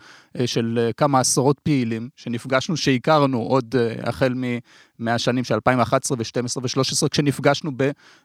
של 0.45 0.89
כמה 0.97 1.19
עשרות 1.19 1.59
פעילים, 1.59 2.09
שנפגשנו, 2.15 2.77
שהכרנו 2.77 3.39
עוד 3.41 3.75
החל 4.03 4.33
מהשנים 4.99 5.43
של 5.43 5.53
2011 5.53 6.17
ו-2012 6.17 6.57
ו-2013, 6.61 7.09
כשנפגשנו 7.11 7.71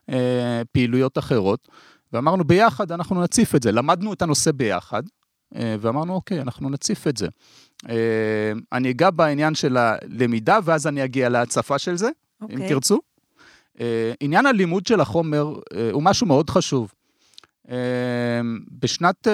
בפעילויות 0.08 1.18
אחרות. 1.18 1.68
ואמרנו 2.12 2.44
ביחד 2.44 2.92
אנחנו 2.92 3.22
נציף 3.22 3.54
את 3.54 3.62
זה, 3.62 3.72
למדנו 3.72 4.12
את 4.12 4.22
הנושא 4.22 4.52
ביחד, 4.52 5.02
ואמרנו 5.54 6.14
אוקיי, 6.14 6.40
אנחנו 6.40 6.70
נציף 6.70 7.06
את 7.06 7.16
זה. 7.16 7.28
אני 8.72 8.90
אגע 8.90 9.10
בעניין 9.10 9.54
של 9.54 9.76
הלמידה 9.76 10.58
ואז 10.64 10.86
אני 10.86 11.04
אגיע 11.04 11.28
להצפה 11.28 11.78
של 11.78 11.96
זה, 11.96 12.08
okay. 12.08 12.46
אם 12.50 12.54
אוקיי. 12.54 12.68
תרצו. 12.68 12.98
אה, 13.80 14.12
עניין 14.20 14.46
הלימוד 14.46 14.86
של 14.86 15.00
החומר 15.00 15.54
אה, 15.74 15.90
הוא 15.92 16.02
משהו 16.02 16.26
מאוד 16.26 16.50
חשוב. 16.50 16.92
אה, 17.70 17.76
בשנת, 18.80 19.28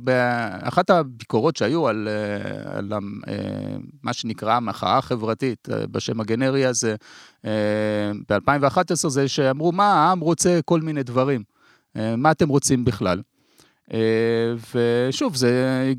באחת 0.00 0.90
הביקורות 0.90 1.56
שהיו 1.56 1.88
על, 1.88 2.08
על 2.64 2.92
מה 4.02 4.12
שנקרא 4.12 4.54
המחאה 4.54 4.98
החברתית 4.98 5.68
בשם 5.90 6.20
הגנרי 6.20 6.66
הזה, 6.66 6.94
ב-2011 8.28 9.08
זה 9.08 9.28
שאמרו, 9.28 9.72
מה 9.72 9.92
העם 9.92 10.20
רוצה 10.20 10.60
כל 10.64 10.80
מיני 10.80 11.02
דברים, 11.02 11.42
מה 11.94 12.30
אתם 12.30 12.48
רוצים 12.48 12.84
בכלל? 12.84 13.22
ושוב, 14.74 15.36
זה, 15.36 15.92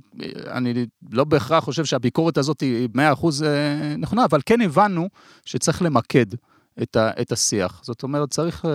אני 0.47 0.85
לא 1.11 1.23
בהכרח 1.23 1.63
חושב 1.63 1.85
שהביקורת 1.85 2.37
הזאת 2.37 2.61
היא 2.61 2.89
100% 3.21 3.25
נכונה, 3.97 4.25
אבל 4.25 4.39
כן 4.45 4.61
הבנו 4.61 5.09
שצריך 5.45 5.81
למקד. 5.81 6.25
את, 6.81 6.95
ה, 6.95 7.09
את 7.21 7.31
השיח. 7.31 7.81
זאת 7.83 8.03
אומרת, 8.03 8.29
צריך 8.29 8.65
uh, 8.65 8.67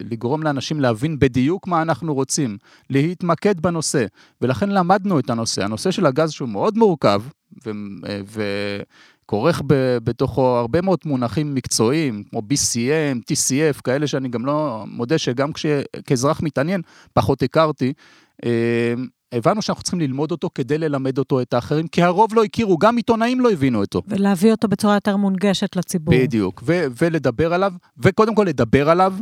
לגרום 0.00 0.42
לאנשים 0.42 0.80
להבין 0.80 1.18
בדיוק 1.18 1.66
מה 1.66 1.82
אנחנו 1.82 2.14
רוצים, 2.14 2.58
להתמקד 2.90 3.60
בנושא, 3.60 4.06
ולכן 4.40 4.70
למדנו 4.70 5.18
את 5.18 5.30
הנושא. 5.30 5.64
הנושא 5.64 5.90
של 5.90 6.06
הגז 6.06 6.30
שהוא 6.30 6.48
מאוד 6.48 6.78
מורכב, 6.78 7.22
ו... 7.66 7.70
אה, 8.08 8.20
ו 8.26 8.42
כורך 9.26 9.62
בתוכו 10.04 10.56
הרבה 10.56 10.80
מאוד 10.80 10.98
מונחים 11.04 11.54
מקצועיים, 11.54 12.24
כמו 12.30 12.38
BCM, 12.40 13.18
TCF, 13.32 13.82
כאלה 13.84 14.06
שאני 14.06 14.28
גם 14.28 14.46
לא 14.46 14.84
מודה 14.86 15.18
שגם 15.18 15.50
כאזרח 16.06 16.40
מתעניין, 16.42 16.82
פחות 17.12 17.42
הכרתי. 17.42 17.92
הבנו 19.32 19.62
שאנחנו 19.62 19.82
צריכים 19.82 20.00
ללמוד 20.00 20.30
אותו 20.30 20.50
כדי 20.54 20.78
ללמד 20.78 21.18
אותו 21.18 21.40
את 21.40 21.54
האחרים, 21.54 21.88
כי 21.88 22.02
הרוב 22.02 22.34
לא 22.34 22.44
הכירו, 22.44 22.78
גם 22.78 22.96
עיתונאים 22.96 23.40
לא 23.40 23.50
הבינו 23.50 23.80
אותו. 23.80 24.02
ולהביא 24.08 24.50
אותו 24.50 24.68
בצורה 24.68 24.94
יותר 24.94 25.16
מונגשת 25.16 25.76
לציבור. 25.76 26.14
בדיוק, 26.14 26.62
ו- 26.66 26.86
ולדבר 27.00 27.54
עליו, 27.54 27.72
וקודם 27.98 28.34
כל 28.34 28.44
לדבר 28.44 28.90
עליו, 28.90 29.14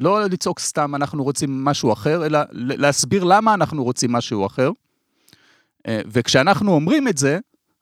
לא 0.00 0.24
לצעוק 0.24 0.60
סתם 0.60 0.94
אנחנו 0.94 1.24
רוצים 1.24 1.64
משהו 1.64 1.92
אחר, 1.92 2.26
אלא 2.26 2.38
להסביר 2.52 3.24
למה 3.24 3.54
אנחנו 3.54 3.84
רוצים 3.84 4.12
משהו 4.12 4.46
אחר. 4.46 4.70
אה, 5.88 6.00
וכשאנחנו 6.06 6.72
אומרים 6.72 7.08
את 7.08 7.18
זה, 7.18 7.38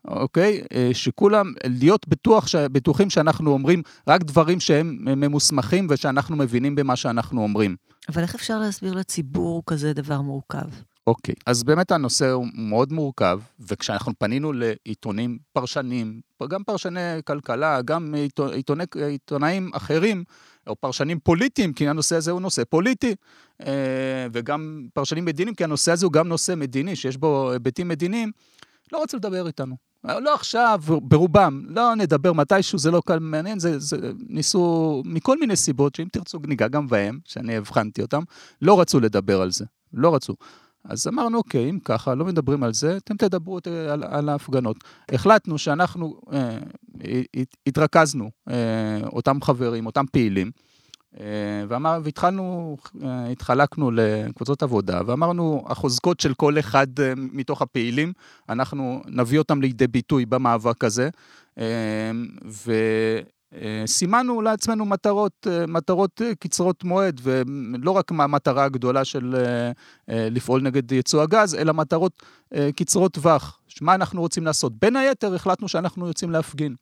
אוקיי? 0.09 0.63
אה, 0.75 0.91
שכולם, 0.93 1.53
להיות 1.67 2.09
בטוח, 2.09 2.47
בטוחים 2.73 3.11
שאנחנו 3.11 3.51
אומרים 3.51 3.83
רק 4.09 4.23
דברים 4.23 4.61
שהם 4.61 4.99
ממוסמכים 5.01 5.87
ושאנחנו 5.91 6.37
מבינים 6.37 6.75
במה 6.75 6.97
שאנחנו 6.97 7.43
אומרים. 7.43 7.77
אבל 8.09 8.23
איך 8.23 8.35
אפשר 8.35 8.59
להסביר 8.59 8.95
לציבור 8.95 9.63
כזה 9.67 9.93
דבר 9.93 10.21
מורכב? 10.21 10.69
אוקיי, 11.07 11.35
אז 11.47 11.63
באמת 11.65 11.91
הנושא 11.93 12.31
הוא 12.31 12.47
מאוד 12.55 12.93
מורכב, 12.93 13.41
וכשאנחנו 13.61 14.13
פנינו 14.19 14.53
לעיתונים 14.53 15.39
פרשנים, 15.53 16.21
גם 16.49 16.65
פרשני 16.65 17.01
כלכלה, 17.25 17.83
גם 17.83 18.15
עיתוני, 18.53 18.85
עיתונאים 19.09 19.71
אחרים, 19.75 20.25
או 20.67 20.77
פרשנים 20.77 21.19
פוליטיים, 21.21 21.73
כי 21.73 21.89
הנושא 21.89 22.17
הזה 22.17 22.31
הוא 22.31 22.41
נושא 22.41 22.63
פוליטי, 22.65 23.15
אה, 23.67 24.27
וגם 24.33 24.87
פרשנים 24.95 25.25
מדיניים, 25.25 25.55
כי 25.55 25.65
הנושא 25.65 25.93
הזה 25.93 26.07
הוא 26.07 26.13
גם 26.13 26.29
נושא 26.29 26.55
מדיני, 26.57 26.97
שיש 26.97 27.17
בו 27.17 27.51
היבטים 27.53 27.89
מדיניים, 27.89 28.33
לא 28.93 29.03
רצו 29.03 29.17
לדבר 29.17 29.47
איתנו. 29.47 29.77
לא 30.05 30.35
עכשיו, 30.35 30.81
ברובם, 31.03 31.63
לא 31.69 31.95
נדבר 31.95 32.33
מתישהו, 32.33 32.79
זה 32.79 32.91
לא 32.91 33.03
קל 33.07 33.19
מעניין, 33.19 33.59
זה, 33.59 33.79
זה 33.79 33.97
ניסו 34.29 35.03
מכל 35.05 35.39
מיני 35.39 35.57
סיבות, 35.57 35.95
שאם 35.95 36.09
תרצו 36.13 36.39
ניגע 36.47 36.69
גם 36.69 36.87
בהם, 36.89 37.19
שאני 37.25 37.57
הבחנתי 37.57 38.03
אותם, 38.03 38.23
לא 38.63 38.81
רצו 38.81 39.01
לדבר 39.01 39.43
על 39.43 39.51
זה, 39.51 39.65
לא 39.93 40.15
רצו. 40.15 40.35
אז 40.85 41.09
אמרנו, 41.09 41.39
אוקיי, 41.39 41.71
אם 41.71 41.79
ככה, 41.85 42.15
לא 42.15 42.25
מדברים 42.25 42.63
על 42.63 42.75
זה, 42.75 42.97
אתם 42.97 43.17
תדברו 43.17 43.59
על, 43.91 44.05
על 44.05 44.29
ההפגנות. 44.29 44.77
החלטנו 45.13 45.59
שאנחנו 45.59 46.21
אה, 46.33 46.59
התרכזנו, 47.67 48.31
אה, 48.51 49.01
אותם 49.13 49.43
חברים, 49.43 49.87
אותם 49.87 50.05
פעילים, 50.13 50.51
אה, 51.21 51.65
ואמר, 51.69 51.99
והתחלנו, 52.05 52.77
אה, 53.03 53.29
התחלקנו 53.29 53.91
לקבוצות 53.91 54.63
עבודה, 54.63 55.01
ואמרנו, 55.07 55.65
החוזקות 55.69 56.21
של 56.21 56.35
כל 56.35 56.59
אחד 56.59 57.01
אה, 57.01 57.13
מתוך 57.17 57.63
הפעילים, 57.63 58.13
אנחנו 58.49 59.03
נביא 59.07 59.39
אותם 59.39 59.63
לידי 59.63 59.87
ביטוי 59.87 60.27
במאבק 60.27 60.85
הזה, 60.85 61.09
אה, 61.59 62.11
ו... 62.47 62.73
סימנו 63.87 64.43
לעצמנו 64.43 64.85
מטרות, 64.85 65.47
אה, 65.51 65.67
מטרות 65.67 66.23
אה, 66.23 66.35
קצרות 66.35 66.85
מועד, 66.85 67.21
ולא 67.23 67.91
רק 67.91 68.13
מהמטרה 68.13 68.65
הגדולה 68.65 69.05
של 69.05 69.37
לפעול 70.09 70.63
נגד 70.63 70.93
ייצוא 70.93 71.23
הגז, 71.23 71.55
אלא 71.55 71.75
מטרות 71.75 72.23
קצרות 72.77 73.13
טווח. 73.13 73.61
מה 73.81 73.95
אנחנו 73.95 74.21
רוצים 74.21 74.45
לעשות? 74.45 74.73
בין 74.81 74.97
היתר 74.97 75.35
החלטנו 75.35 75.69
שאנחנו 75.69 76.07
יוצאים 76.07 76.31
להפגין. 76.31 76.75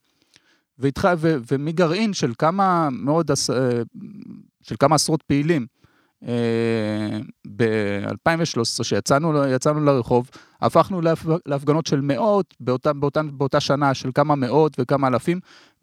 ומגרעין 1.47 2.13
של 2.13 2.33
כמה 2.37 2.89
מאוד, 2.91 3.31
של 4.61 4.75
כמה 4.79 4.95
עשרות 4.95 5.23
פעילים, 5.23 5.65
ב-2013, 7.57 8.83
שיצאנו 8.83 9.33
לרחוב, 9.85 10.29
הפכנו 10.61 11.01
להפגנות 11.45 11.85
של 11.85 12.01
מאות, 12.01 12.53
באותה, 12.59 12.93
באותה, 12.93 13.21
באותה 13.23 13.59
שנה 13.59 13.93
של 13.93 14.09
כמה 14.15 14.35
מאות 14.35 14.75
וכמה 14.79 15.07
אלפים, 15.07 15.39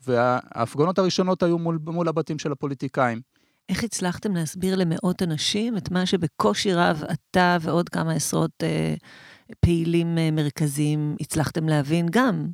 וההפגנות 0.06 0.98
הראשונות 0.98 1.42
היו 1.42 1.58
מול, 1.58 1.78
מול 1.86 2.08
הבתים 2.08 2.38
של 2.38 2.52
הפוליטיקאים. 2.52 3.20
איך 3.68 3.84
הצלחתם 3.84 4.34
להסביר 4.34 4.76
למאות 4.76 5.22
אנשים 5.22 5.76
את 5.76 5.90
מה 5.90 6.06
שבקושי 6.06 6.74
רב 6.74 7.02
אתה 7.12 7.56
ועוד 7.60 7.88
כמה 7.88 8.12
עשרות 8.12 8.50
אה, 8.62 8.94
פעילים 9.60 10.18
אה, 10.18 10.30
מרכזיים 10.30 11.16
הצלחתם 11.20 11.68
להבין 11.68 12.06
גם? 12.10 12.46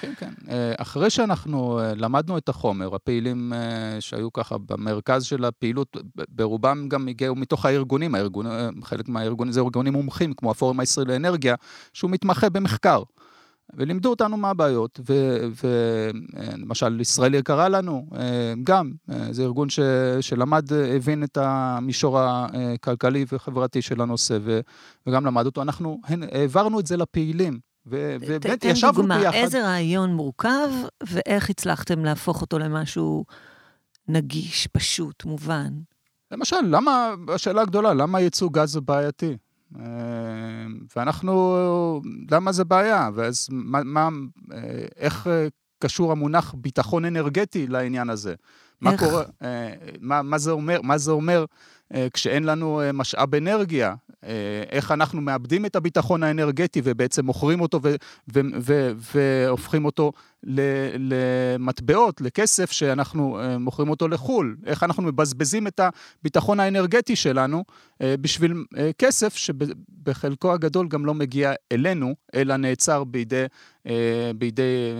כן, 0.00 0.12
כן. 0.18 0.32
אה, 0.48 0.72
אחרי 0.78 1.10
שאנחנו 1.10 1.80
אה, 1.80 1.94
למדנו 1.94 2.38
את 2.38 2.48
החומר, 2.48 2.94
הפעילים 2.94 3.52
שהיו 4.00 4.32
ככה 4.32 4.56
במרכז 4.58 5.24
של 5.24 5.44
הפעילות, 5.44 5.96
ברובם 6.28 6.88
גם 6.88 7.08
הגיעו 7.08 7.34
מתוך 7.34 7.66
הארגונים, 7.66 8.14
הארגון, 8.14 8.46
חלק 8.82 9.08
מהארגונים 9.08 9.52
זה 9.52 9.60
ארגונים 9.60 9.92
מומחים, 9.92 10.32
כמו 10.32 10.50
הפורום 10.50 10.80
הישראלי 10.80 11.12
לאנרגיה, 11.12 11.54
שהוא 11.92 12.10
מתמחה 12.10 12.50
במחקר. 12.50 13.02
ולימדו 13.72 14.10
אותנו 14.10 14.36
מה 14.36 14.50
הבעיות, 14.50 15.00
ולמשל 15.64 17.00
ישראל 17.00 17.34
יקרה 17.34 17.68
לנו, 17.68 18.06
גם, 18.64 18.92
זה 19.30 19.42
ארגון 19.42 19.68
ש, 19.68 19.80
שלמד, 20.20 20.72
הבין 20.72 21.24
את 21.24 21.38
המישור 21.40 22.18
הכלכלי 22.20 23.24
וחברתי 23.32 23.82
של 23.82 24.00
הנושא, 24.00 24.38
וגם 25.06 25.26
למד 25.26 25.46
אותו, 25.46 25.62
אנחנו 25.62 26.00
העברנו 26.32 26.80
את 26.80 26.86
זה 26.86 26.96
לפעילים, 26.96 27.58
ובאמת 27.86 28.64
ישבנו 28.64 28.92
דוגמה, 28.92 29.18
ביחד. 29.18 29.30
תן 29.30 29.36
דוגמה, 29.36 29.44
איזה 29.44 29.62
רעיון 29.62 30.14
מורכב, 30.14 30.70
ואיך 31.02 31.50
הצלחתם 31.50 32.04
להפוך 32.04 32.40
אותו 32.40 32.58
למשהו 32.58 33.24
נגיש, 34.08 34.66
פשוט, 34.66 35.24
מובן? 35.24 35.72
למשל, 36.30 36.56
למה, 36.70 37.14
השאלה 37.28 37.62
הגדולה, 37.62 37.94
למה 37.94 38.20
ייצוא 38.20 38.48
גז 38.52 38.72
זה 38.72 38.80
בעייתי? 38.80 39.36
אה, 39.78 39.84
ואנחנו, 40.96 42.02
למה 42.30 42.52
זה 42.52 42.64
בעיה? 42.64 43.10
ואז 43.14 43.48
מה, 43.50 43.82
מה, 43.84 44.08
אה, 44.52 44.86
איך 44.96 45.26
אה, 45.26 45.46
קשור 45.78 46.12
המונח 46.12 46.54
ביטחון 46.58 47.04
אנרגטי 47.04 47.66
לעניין 47.66 48.10
הזה? 48.10 48.34
מה 48.80 48.92
איך? 48.92 49.00
קורה, 49.00 49.24
מה, 50.00 50.22
מה 50.22 50.38
זה 50.38 50.50
אומר, 50.50 50.82
מה 50.82 50.98
זה 50.98 51.10
אומר 51.10 51.44
כשאין 52.12 52.44
לנו 52.44 52.80
משאב 52.94 53.34
אנרגיה? 53.34 53.94
איך 54.70 54.92
אנחנו 54.92 55.20
מאבדים 55.20 55.66
את 55.66 55.76
הביטחון 55.76 56.22
האנרגטי 56.22 56.80
ובעצם 56.84 57.26
מוכרים 57.26 57.60
אותו 57.60 57.80
ו- 57.82 57.94
ו- 58.34 58.40
ו- 58.60 58.90
והופכים 59.14 59.84
אותו 59.84 60.12
למטבעות, 60.98 62.20
לכסף, 62.20 62.72
שאנחנו 62.72 63.38
מוכרים 63.60 63.90
אותו 63.90 64.08
לחו"ל. 64.08 64.56
איך 64.66 64.82
אנחנו 64.82 65.02
מבזבזים 65.02 65.66
את 65.66 65.80
הביטחון 66.20 66.60
האנרגטי 66.60 67.16
שלנו 67.16 67.64
בשביל 68.02 68.64
כסף 68.98 69.36
שבחלקו 69.36 70.52
הגדול 70.52 70.88
גם 70.88 71.06
לא 71.06 71.14
מגיע 71.14 71.52
אלינו, 71.72 72.14
אלא 72.34 72.56
נעצר 72.56 73.04
בידי, 73.04 73.44
בידי 74.36 74.92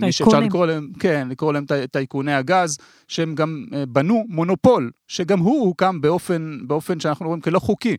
מי 0.00 0.12
שאפשר 0.12 0.40
לקרוא 0.40 0.66
להם, 0.66 0.90
כן, 0.98 1.28
לקרוא 1.30 1.52
להם 1.52 1.64
טייקוני 1.90 2.34
הגז, 2.34 2.78
שהם 3.08 3.34
גם 3.34 3.66
בנו 3.88 4.24
מונופול, 4.28 4.90
שגם 5.08 5.38
הוא 5.38 5.66
הוקם 5.66 6.00
באופן, 6.00 6.58
באופן 6.66 7.00
שאנחנו 7.00 7.26
רואים 7.26 7.40
כלא 7.40 7.58
חוקי. 7.58 7.96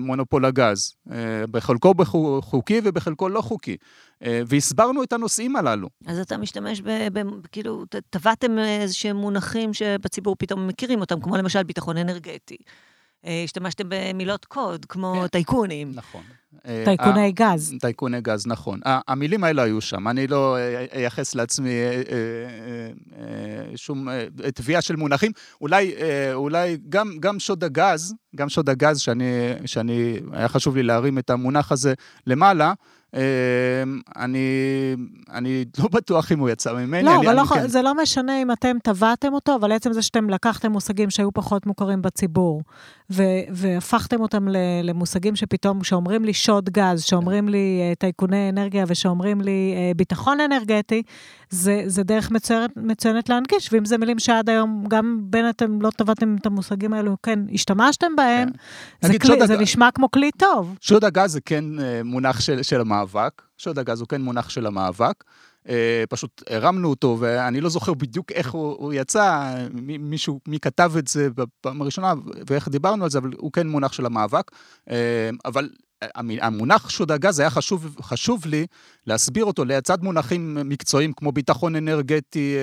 מונופול 0.00 0.44
הגז, 0.44 0.94
בחלקו 1.50 1.94
חוקי 2.40 2.80
ובחלקו 2.84 3.28
לא 3.28 3.40
חוקי. 3.40 3.76
והסברנו 4.20 5.02
את 5.02 5.12
הנושאים 5.12 5.56
הללו. 5.56 5.88
אז 6.06 6.18
אתה 6.18 6.36
משתמש 6.36 6.80
ב... 6.80 6.88
ב 7.12 7.20
כאילו, 7.52 7.84
טבעתם 8.10 8.58
איזה 8.58 8.94
שהם 8.94 9.16
מונחים 9.16 9.74
שבציבור 9.74 10.36
פתאום 10.38 10.66
מכירים 10.66 11.00
אותם, 11.00 11.20
כמו 11.20 11.36
למשל 11.36 11.62
ביטחון 11.62 11.96
אנרגטי. 11.96 12.56
השתמשתם 13.24 13.84
במילות 13.88 14.44
קוד, 14.44 14.84
כמו 14.84 15.14
כן. 15.20 15.26
טייקונים. 15.26 15.92
נכון. 15.94 16.22
טייקוני 16.84 17.32
גז. 17.32 17.74
טייקוני 17.80 18.20
גז, 18.20 18.46
נכון. 18.46 18.80
המילים 18.84 19.44
האלה 19.44 19.62
היו 19.62 19.80
שם, 19.80 20.08
אני 20.08 20.26
לא 20.26 20.56
אייחס 20.92 21.34
לעצמי 21.34 21.70
שום 23.76 24.08
תביעה 24.54 24.80
של 24.80 24.96
מונחים. 24.96 25.32
אולי, 25.60 25.94
אולי 26.32 26.78
גם, 26.88 27.12
גם 27.20 27.38
שוד 27.38 27.64
הגז, 27.64 28.14
גם 28.36 28.48
שוד 28.48 28.70
הגז, 28.70 29.00
שאני, 29.00 29.24
שאני, 29.66 30.16
היה 30.32 30.48
חשוב 30.48 30.76
לי 30.76 30.82
להרים 30.82 31.18
את 31.18 31.30
המונח 31.30 31.72
הזה 31.72 31.94
למעלה, 32.26 32.72
אני, 34.16 34.48
אני 35.32 35.64
לא 35.78 35.88
בטוח 35.96 36.32
אם 36.32 36.38
הוא 36.38 36.50
יצא 36.50 36.72
ממני. 36.72 37.02
לא, 37.02 37.10
אני, 37.10 37.18
אבל 37.18 37.28
אני, 37.28 37.36
לא, 37.36 37.54
כן. 37.54 37.68
זה 37.68 37.82
לא 37.82 37.94
משנה 37.94 38.42
אם 38.42 38.52
אתם 38.52 38.76
טבעתם 38.82 39.32
אותו, 39.32 39.56
אבל 39.56 39.72
עצם 39.72 39.92
זה 39.92 40.02
שאתם 40.02 40.30
לקחתם 40.30 40.72
מושגים 40.72 41.10
שהיו 41.10 41.32
פחות 41.32 41.66
מוכרים 41.66 42.02
בציבור, 42.02 42.62
ו, 43.10 43.22
והפכתם 43.50 44.20
אותם 44.20 44.48
למושגים 44.82 45.36
שפתאום, 45.36 45.84
שאומרים 45.84 46.24
לי 46.24 46.34
שוד 46.34 46.70
גז, 46.70 47.02
שאומרים 47.02 47.48
לי 47.48 47.80
uh, 47.92 47.98
טייקוני 47.98 48.48
אנרגיה 48.48 48.84
ושאומרים 48.88 49.40
לי 49.40 49.74
uh, 49.74 49.96
ביטחון 49.96 50.40
אנרגטי, 50.40 51.02
זה, 51.50 51.82
זה 51.86 52.02
דרך 52.02 52.30
מצוינת, 52.30 52.70
מצוינת 52.76 53.28
להנגיש, 53.28 53.72
ואם 53.72 53.84
זה 53.84 53.98
מילים 53.98 54.18
שעד 54.18 54.50
היום, 54.50 54.84
גם 54.88 55.20
בין 55.22 55.48
אתם 55.48 55.82
לא 55.82 55.90
טבעתם 55.90 56.36
את 56.40 56.46
המושגים 56.46 56.92
האלו, 56.92 57.16
כן, 57.22 57.38
השתמשתם 57.54 58.16
בהם, 58.16 58.48
כן. 59.00 59.08
זה, 59.08 59.18
כלי, 59.18 59.46
זה 59.46 59.54
הג... 59.54 59.62
נשמע 59.62 59.90
כמו 59.90 60.10
כלי 60.10 60.30
טוב. 60.36 60.76
שוד 60.80 61.04
הגז 61.04 61.32
זה 61.32 61.40
כן 61.40 61.64
uh, 61.78 61.82
מונח 62.04 62.40
של, 62.40 62.62
של 62.62 62.80
המאבק, 62.80 63.42
שוד 63.58 63.78
הגז 63.78 64.00
הוא 64.00 64.08
כן 64.08 64.22
מונח 64.22 64.50
של 64.50 64.66
המאבק. 64.66 65.24
Uh, 65.66 65.70
פשוט 66.08 66.42
הרמנו 66.50 66.90
אותו, 66.90 67.16
ואני 67.20 67.60
לא 67.60 67.68
זוכר 67.68 67.94
בדיוק 67.94 68.32
איך 68.32 68.50
הוא, 68.52 68.76
הוא 68.78 68.92
יצא, 68.92 69.54
מי, 69.72 69.98
מישהו, 69.98 70.40
מי 70.48 70.60
כתב 70.60 70.92
את 70.98 71.06
זה 71.08 71.30
בפעם 71.30 71.82
הראשונה, 71.82 72.14
ואיך 72.46 72.68
דיברנו 72.68 73.04
על 73.04 73.10
זה, 73.10 73.18
אבל 73.18 73.30
הוא 73.38 73.52
כן 73.52 73.66
מונח 73.66 73.92
של 73.92 74.06
המאבק. 74.06 74.50
Uh, 74.88 74.92
אבל 75.44 75.68
המונח 76.40 76.90
שוד 76.90 77.12
הגז 77.12 77.40
היה 77.40 77.50
חשוב, 77.50 77.96
חשוב 78.02 78.46
לי 78.46 78.66
להסביר 79.06 79.44
אותו 79.44 79.64
לצד 79.64 80.02
מונחים 80.02 80.58
מקצועיים 80.64 81.12
כמו 81.12 81.32
ביטחון 81.32 81.76
אנרגטי, 81.76 82.56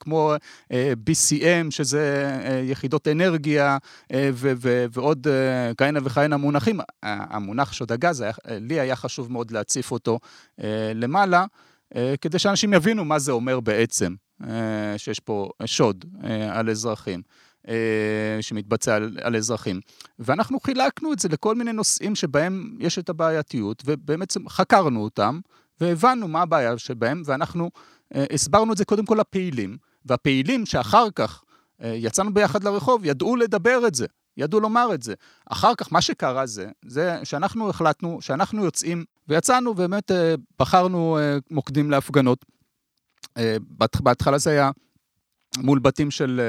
כמו 0.00 0.34
BCM, 0.72 1.70
שזה 1.70 2.32
יחידות 2.64 3.08
אנרגיה, 3.08 3.78
ו- 4.12 4.52
ו- 4.56 4.86
ועוד 4.92 5.26
כהנה 5.76 6.00
וכהנה 6.04 6.36
מונחים. 6.36 6.80
המונח 7.02 7.72
שוד 7.72 7.92
הגז, 7.92 8.24
לי 8.48 8.80
היה 8.80 8.96
חשוב 8.96 9.32
מאוד 9.32 9.50
להציף 9.50 9.90
אותו 9.92 10.18
למעלה, 10.94 11.44
כדי 12.20 12.38
שאנשים 12.38 12.72
יבינו 12.72 13.04
מה 13.04 13.18
זה 13.18 13.32
אומר 13.32 13.60
בעצם, 13.60 14.14
שיש 14.96 15.20
פה 15.20 15.50
שוד 15.64 16.04
על 16.50 16.70
אזרחים. 16.70 17.22
שמתבצע 18.40 18.94
על, 18.94 19.18
על 19.22 19.36
אזרחים. 19.36 19.80
ואנחנו 20.18 20.60
חילקנו 20.60 21.12
את 21.12 21.18
זה 21.18 21.28
לכל 21.28 21.54
מיני 21.54 21.72
נושאים 21.72 22.14
שבהם 22.14 22.76
יש 22.80 22.98
את 22.98 23.08
הבעייתיות, 23.08 23.82
ובאמת 23.86 24.36
חקרנו 24.48 25.04
אותם, 25.04 25.40
והבנו 25.80 26.28
מה 26.28 26.42
הבעיה 26.42 26.78
שבהם, 26.78 27.22
ואנחנו 27.24 27.70
הסברנו 28.14 28.72
את 28.72 28.78
זה 28.78 28.84
קודם 28.84 29.06
כל 29.06 29.16
לפעילים, 29.20 29.76
והפעילים 30.04 30.66
שאחר 30.66 31.06
כך 31.14 31.42
יצאנו 31.80 32.34
ביחד 32.34 32.64
לרחוב, 32.64 33.04
ידעו 33.04 33.36
לדבר 33.36 33.86
את 33.86 33.94
זה, 33.94 34.06
ידעו 34.36 34.60
לומר 34.60 34.94
את 34.94 35.02
זה. 35.02 35.14
אחר 35.50 35.74
כך, 35.74 35.92
מה 35.92 36.00
שקרה 36.00 36.46
זה, 36.46 36.68
זה 36.86 37.18
שאנחנו 37.24 37.70
החלטנו, 37.70 38.18
שאנחנו 38.22 38.64
יוצאים, 38.64 39.04
ויצאנו, 39.28 39.74
באמת 39.74 40.10
בחרנו 40.58 41.18
מוקדים 41.50 41.90
להפגנות. 41.90 42.44
בהתחלה 44.00 44.38
זה 44.38 44.50
היה 44.50 44.70
מול 45.58 45.78
בתים 45.78 46.10
של, 46.10 46.40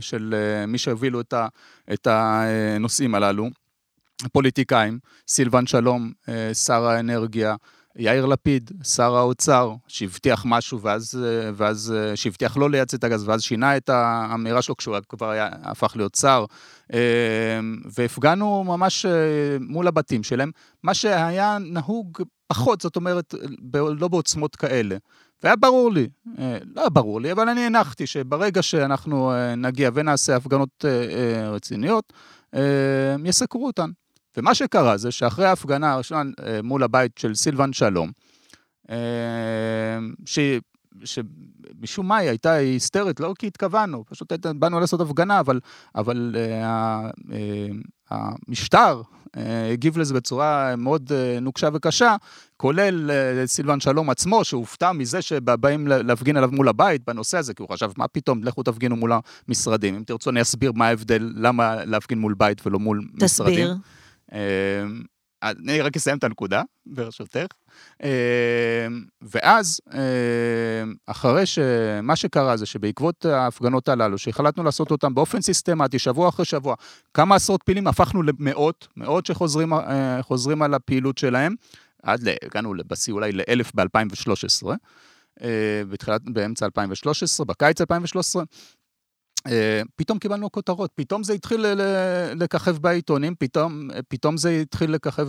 של 0.00 0.34
מי 0.68 0.78
שהובילו 0.78 1.20
את, 1.20 1.34
את 1.92 2.06
הנושאים 2.10 3.14
הללו, 3.14 3.48
פוליטיקאים, 4.32 4.98
סילבן 5.28 5.66
שלום, 5.66 6.12
שר 6.52 6.84
האנרגיה, 6.84 7.56
יאיר 7.96 8.26
לפיד, 8.26 8.70
שר 8.84 9.16
האוצר, 9.16 9.74
שהבטיח 9.88 10.42
משהו 10.48 10.80
ואז, 10.80 11.18
ואז 11.54 11.94
שהבטיח 12.14 12.56
לא 12.56 12.70
לייצא 12.70 12.96
את 12.96 13.04
הגז, 13.04 13.28
ואז 13.28 13.42
שינה 13.42 13.76
את 13.76 13.88
האמירה 13.88 14.62
שלו 14.62 14.76
כשהוא 14.76 14.96
כבר 15.08 15.30
היה, 15.30 15.48
הפך 15.62 15.92
להיות 15.96 16.14
שר, 16.14 16.44
והפגענו 17.98 18.64
ממש 18.64 19.06
מול 19.60 19.88
הבתים 19.88 20.22
שלהם, 20.22 20.50
מה 20.82 20.94
שהיה 20.94 21.58
נהוג 21.60 22.22
פחות, 22.46 22.80
זאת 22.80 22.96
אומרת, 22.96 23.34
לא 23.74 24.08
בעוצמות 24.08 24.56
כאלה. 24.56 24.96
והיה 25.42 25.56
ברור 25.56 25.92
לי, 25.92 26.08
לא 26.74 26.80
היה 26.80 26.90
ברור 26.90 27.20
לי, 27.20 27.32
אבל 27.32 27.48
אני 27.48 27.60
הנחתי 27.60 28.06
שברגע 28.06 28.62
שאנחנו 28.62 29.32
נגיע 29.56 29.90
ונעשה 29.94 30.36
הפגנות 30.36 30.84
רציניות, 31.52 32.12
יסקרו 33.24 33.66
אותן. 33.66 33.90
ומה 34.36 34.54
שקרה 34.54 34.96
זה 34.96 35.10
שאחרי 35.10 35.46
ההפגנה 35.46 35.92
הראשונה 35.92 36.30
מול 36.62 36.82
הבית 36.82 37.18
של 37.18 37.34
סילבן 37.34 37.72
שלום, 37.72 38.10
ש... 40.26 40.38
שמשום 41.04 42.08
מה 42.08 42.16
היא 42.16 42.28
הייתה 42.28 42.52
היסטרית, 42.52 43.20
לא 43.20 43.34
כי 43.38 43.46
התכוונו, 43.46 44.04
פשוט 44.08 44.32
באנו 44.46 44.80
לעשות 44.80 45.00
הפגנה, 45.00 45.40
אבל, 45.40 45.60
אבל 45.94 46.36
uh, 46.36 47.30
uh, 47.30 47.34
המשטר 48.10 49.02
uh, 49.02 49.38
הגיב 49.72 49.98
לזה 49.98 50.14
בצורה 50.14 50.76
מאוד 50.76 51.12
uh, 51.12 51.40
נוקשה 51.40 51.68
וקשה, 51.74 52.16
כולל 52.56 53.10
uh, 53.10 53.46
סילבן 53.46 53.80
שלום 53.80 54.10
עצמו, 54.10 54.44
שהופתע 54.44 54.92
מזה 54.92 55.22
שבאים 55.22 55.86
להפגין 55.86 56.36
עליו 56.36 56.50
מול 56.52 56.68
הבית 56.68 57.02
בנושא 57.06 57.38
הזה, 57.38 57.54
כי 57.54 57.62
הוא 57.62 57.68
חשב, 57.72 57.90
מה 57.96 58.08
פתאום, 58.08 58.44
לכו 58.44 58.62
תפגינו 58.62 58.96
מול 58.96 59.12
המשרדים. 59.48 59.94
אם 59.94 60.02
תרצו, 60.06 60.30
אני 60.30 60.42
אסביר 60.42 60.72
מה 60.72 60.86
ההבדל, 60.86 61.32
למה 61.36 61.84
להפגין 61.84 62.18
מול 62.18 62.34
בית 62.34 62.66
ולא 62.66 62.78
מול 62.78 63.00
תסביר. 63.00 63.24
משרדים. 63.24 63.66
תסביר. 63.66 63.76
אני 65.42 65.80
רק 65.80 65.96
אסיים 65.96 66.18
את 66.18 66.24
הנקודה, 66.24 66.62
ברשותך. 66.86 67.46
ואז, 69.22 69.80
אחרי 71.06 71.46
שמה 71.46 72.16
שקרה 72.16 72.56
זה 72.56 72.66
שבעקבות 72.66 73.24
ההפגנות 73.24 73.88
הללו, 73.88 74.18
שהחלטנו 74.18 74.62
לעשות 74.62 74.90
אותן 74.90 75.14
באופן 75.14 75.40
סיסטמטי, 75.40 75.98
שבוע 75.98 76.28
אחרי 76.28 76.44
שבוע, 76.44 76.74
כמה 77.14 77.34
עשרות 77.34 77.62
פעילים 77.62 77.86
הפכנו 77.86 78.22
למאות, 78.22 78.88
מאות 78.96 79.26
שחוזרים 79.26 80.62
על 80.62 80.74
הפעילות 80.74 81.18
שלהם, 81.18 81.54
עד, 82.02 82.28
הגענו 82.44 82.74
בשיא 82.86 83.12
אולי 83.12 83.32
לאלף 83.32 83.72
ב-2013, 83.74 84.66
בתחילת, 85.88 86.20
באמצע 86.24 86.66
2013, 86.66 87.46
בקיץ 87.46 87.80
2013, 87.80 88.42
פתאום 89.96 90.18
קיבלנו 90.18 90.52
כותרות, 90.52 90.90
פתאום 90.94 91.22
זה 91.22 91.32
התחיל 91.32 91.66
לככב 92.34 92.78
בעיתונים, 92.78 93.34
פתאום, 93.38 93.88
פתאום 94.08 94.36
זה 94.36 94.50
התחיל 94.50 94.94
לככב 94.94 95.28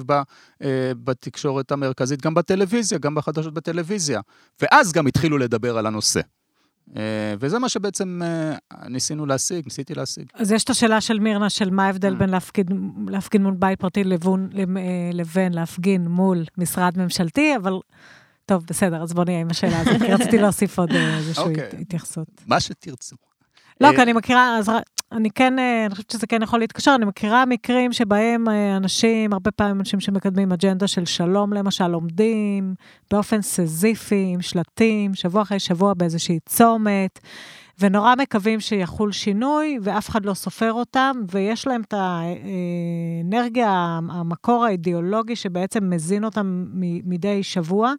בתקשורת 1.04 1.72
המרכזית, 1.72 2.22
גם 2.22 2.34
בטלוויזיה, 2.34 2.98
גם 2.98 3.16
בחדשות 3.16 3.54
בטלוויזיה. 3.54 4.22
ואז 4.62 4.94
גם 4.94 5.08
התחילו 5.08 5.38
לדבר 5.38 5.78
על 5.78 5.86
הנושא. 5.86 6.22
וזה 7.40 7.60
מה 7.60 7.70
שבעצם 7.70 8.22
ניסינו 8.88 9.26
להשיג, 9.26 9.66
ניסיתי 9.66 9.96
להשיג. 9.96 10.26
אז 10.34 10.52
יש 10.52 10.64
את 10.64 10.70
השאלה 10.70 11.02
של 11.02 11.20
מירנה, 11.20 11.50
של 11.50 11.70
מה 11.70 11.86
ההבדל 11.86 12.16
בין 12.16 12.30
להפגין, 12.30 12.92
להפגין 13.08 13.44
מול 13.44 13.54
בית 13.60 13.80
פרטי 13.80 14.04
לבין, 14.04 14.50
לבין 15.14 15.54
להפגין 15.54 16.08
מול 16.08 16.44
משרד 16.58 16.98
ממשלתי, 16.98 17.56
אבל... 17.56 17.74
טוב, 18.48 18.66
בסדר, 18.70 19.04
אז 19.04 19.14
בוא 19.14 19.26
נהיה 19.26 19.40
עם 19.40 19.48
השאלה 19.52 19.80
הזאת, 19.80 20.02
כי 20.02 20.14
רציתי 20.14 20.38
להוסיף 20.38 20.80
עוד 20.80 20.92
איזושהי 20.92 21.56
okay. 21.56 21.82
התייחסות. 21.82 22.28
מה 22.48 22.60
שתרצו. 22.60 23.16
לא, 23.82 23.90
כי 23.96 24.02
אני 24.02 24.14
מכירה, 24.14 24.58
אז 24.58 24.72
אני 25.12 25.30
כן, 25.30 25.60
אני 25.60 25.96
חושבת 25.96 26.12
שזה 26.12 26.28
כן 26.28 26.42
יכול 26.42 26.60
להתקשר, 26.60 26.96
אני 26.96 27.06
מכירה 27.06 27.46
מקרים 27.46 27.94
שבהם 27.94 28.48
אנשים, 28.78 29.34
הרבה 29.34 29.52
פעמים 29.52 29.80
אנשים 29.80 30.00
שמקדמים 30.00 30.52
אג'נדה 30.52 30.88
של 30.88 31.06
שלום, 31.06 31.54
למשל, 31.54 31.94
עומדים 31.94 32.76
באופן 33.12 33.42
סזיפי, 33.42 34.32
עם 34.34 34.42
שלטים, 34.42 35.14
שבוע 35.14 35.42
אחרי 35.42 35.60
שבוע 35.60 35.94
באיזושהי 35.94 36.40
צומת, 36.50 37.20
ונורא 37.80 38.14
מקווים 38.18 38.60
שיחול 38.60 39.12
שינוי, 39.12 39.78
ואף 39.82 40.10
אחד 40.10 40.26
לא 40.26 40.34
סופר 40.34 40.74
אותם, 40.74 41.12
ויש 41.32 41.68
להם 41.68 41.82
את 41.82 41.94
האנרגיה, 41.98 44.00
המקור 44.10 44.66
האידיאולוגי 44.66 45.36
שבעצם 45.36 45.90
מזין 45.90 46.24
אותם 46.24 46.66
מדי 47.06 47.44
שבוע. 47.44 47.94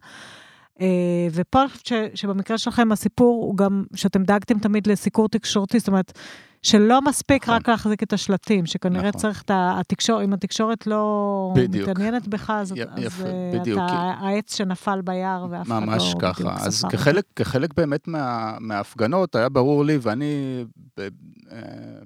ופה 1.31 1.61
אני 1.61 1.69
חושבת 1.69 2.17
שבמקרה 2.17 2.57
שלכם 2.57 2.91
הסיפור 2.91 3.45
הוא 3.45 3.57
גם 3.57 3.83
שאתם 3.95 4.23
דאגתם 4.23 4.59
תמיד 4.59 4.87
לסיקור 4.87 5.29
תקשורתי, 5.29 5.79
זאת 5.79 5.87
אומרת, 5.87 6.19
שלא 6.67 7.01
מספיק 7.01 7.43
נכון. 7.43 7.55
רק 7.55 7.69
להחזיק 7.69 8.03
את 8.03 8.13
השלטים, 8.13 8.65
שכנראה 8.65 9.09
נכון. 9.09 9.21
צריך 9.21 9.41
את 9.41 9.51
התקשורת, 9.53 10.23
אם 10.23 10.33
התקשורת 10.33 10.87
לא 10.87 11.53
בדיוק. 11.55 11.89
מתעניינת 11.89 12.27
בך, 12.27 12.49
אז, 12.49 12.71
י, 12.71 12.83
אז 12.83 12.89
יפה, 12.97 13.23
אז 13.23 13.29
בדיוק. 13.53 13.79
אתה 13.85 14.13
העץ 14.19 14.55
שנפל 14.55 15.01
ביער 15.01 15.45
ואף 15.49 15.67
אחד 15.67 15.75
לא... 15.75 15.79
ממש 15.79 16.15
ככה. 16.21 16.55
אז 16.59 16.85
כחלק, 16.91 17.23
כחלק 17.35 17.73
באמת 17.73 18.07
מה, 18.07 18.55
מההפגנות, 18.59 19.35
היה 19.35 19.49
ברור 19.49 19.85
לי, 19.85 19.97
ואני 20.01 20.63
ב, 20.97 21.07
אה, 21.51 21.59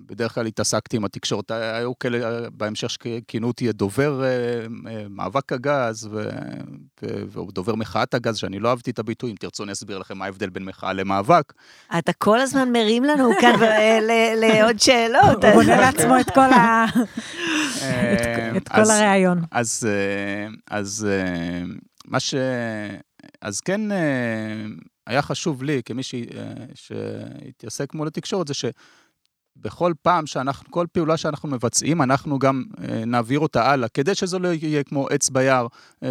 בדרך 0.06 0.36
כלל 0.36 0.46
התעסקתי 0.46 0.98
עם 0.98 1.06
התקשורת, 1.06 1.52
היו 1.52 2.00
כאלה 2.00 2.50
בהמשך 2.50 2.90
שכינו 2.90 3.48
אותי 3.48 3.72
דובר 3.72 4.24
אה, 4.24 4.30
מאבק 5.10 5.54
הגז, 5.54 6.10
ודובר 7.04 7.76
מחאת 7.76 8.14
הגז, 8.14 8.38
שאני 8.38 8.60
לא 8.60 8.70
אהבתי 8.70 8.92
את 8.92 9.00
הביטוי, 9.00 9.32
אם 9.32 9.36
תרצו 9.40 9.64
אני 9.64 9.72
אסביר 9.72 9.98
לכם 9.98 10.18
מה 10.18 10.26
ההבדל 10.26 10.50
בין 10.50 10.66
מחאה 10.66 10.94
למאבק. 10.94 11.54
אתה 11.98 12.14
כל 12.14 12.40
הזמן 12.40 12.72
מרים 12.72 13.04
לנו 13.04 13.30
כאן 13.42 13.56
לעוד 14.54 14.80
שאלות. 14.80 15.44
הוא 15.44 15.54
בונה 15.54 15.82
לעצמו 15.82 16.20
את 16.20 16.30
כל 16.30 16.40
ה... 16.54 16.86
את 18.58 18.70
כל 18.70 18.92
הראיון. 18.92 19.42
אז 19.52 19.88
אז 20.70 21.08
מה 22.06 22.20
ש... 22.20 22.36
אז 23.42 23.62
כן 23.62 23.82
היה 25.08 25.22
חשוב 25.22 25.64
לי, 25.64 25.82
כמי 25.86 26.02
שהתעסק 26.74 27.94
מול 27.94 28.08
התקשורת, 28.08 28.48
זה 28.48 28.54
שבכל 28.54 29.94
פעם 30.02 30.26
שאנחנו, 30.26 30.72
כל 30.72 30.86
פעולה 30.92 31.18
שאנחנו 31.18 31.50
מבצעים, 31.50 32.02
אנחנו 32.02 32.40
גם 32.40 32.64
נעביר 33.08 33.40
אותה 33.40 33.72
הלאה, 33.72 33.90
כדי 33.90 34.16
שזה 34.16 34.40
לא 34.40 34.48
יהיה 34.48 34.84
כמו 34.84 35.08
עץ 35.08 35.30
ביער, 35.30 35.68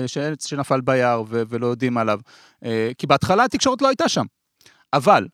שעץ 0.07 0.47
שנפל 0.47 0.81
ביער 0.81 1.23
ולא 1.29 1.67
יודעים 1.67 1.99
עליו. 1.99 2.21
כי 2.99 3.07
בהתחלה 3.07 3.45
התקשורת 3.45 3.83
לא 3.83 3.89
הייתה 3.89 4.09
שם. 4.09 4.25
אבל 4.93 5.23
אה, 5.25 5.29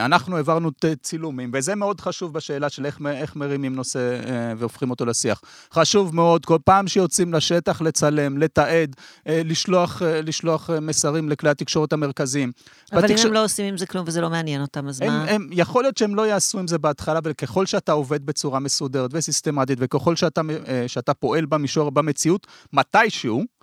אנחנו 0.00 0.36
העברנו 0.36 0.70
צילומים, 1.02 1.50
וזה 1.54 1.74
מאוד 1.74 2.00
חשוב 2.00 2.32
בשאלה 2.32 2.68
של 2.68 2.86
איך, 2.86 2.98
איך 3.10 3.36
מרימים 3.36 3.74
נושא 3.74 3.98
אה, 3.98 4.52
והופכים 4.56 4.90
אותו 4.90 5.06
לשיח. 5.06 5.40
חשוב 5.72 6.14
מאוד, 6.14 6.44
כל 6.44 6.58
פעם 6.64 6.88
שיוצאים 6.88 7.34
לשטח, 7.34 7.80
לצלם, 7.80 8.38
לתעד, 8.38 8.96
אה, 9.28 9.42
לשלוח, 9.44 10.02
לשלוח 10.02 10.70
מסרים 10.70 11.28
לכלי 11.28 11.50
התקשורת 11.50 11.92
המרכזיים. 11.92 12.52
אבל 12.92 13.02
בתקש... 13.02 13.20
אם 13.20 13.26
הם 13.26 13.32
לא 13.32 13.44
עושים 13.44 13.66
עם 13.66 13.76
זה 13.76 13.86
כלום 13.86 14.04
וזה 14.06 14.20
לא 14.20 14.30
מעניין 14.30 14.60
אותם, 14.62 14.88
אז 14.88 15.00
הם, 15.00 15.08
מה? 15.08 15.24
הם, 15.24 15.48
יכול 15.52 15.82
להיות 15.84 15.96
שהם 15.96 16.14
לא 16.14 16.26
יעשו 16.26 16.58
עם 16.58 16.66
זה 16.66 16.78
בהתחלה, 16.78 17.18
אבל 17.18 17.32
ככל 17.32 17.66
שאתה 17.66 17.92
עובד 17.92 18.26
בצורה 18.26 18.60
מסודרת 18.60 19.10
וסיסטמטית, 19.12 19.78
וככל 19.80 20.16
שאתה, 20.16 20.40
שאתה 20.86 21.14
פועל 21.14 21.46
במישור, 21.46 21.90
במציאות, 21.90 22.46
מתישהו, 22.72 23.38
אה, 23.38 23.42
אה, 23.42 23.55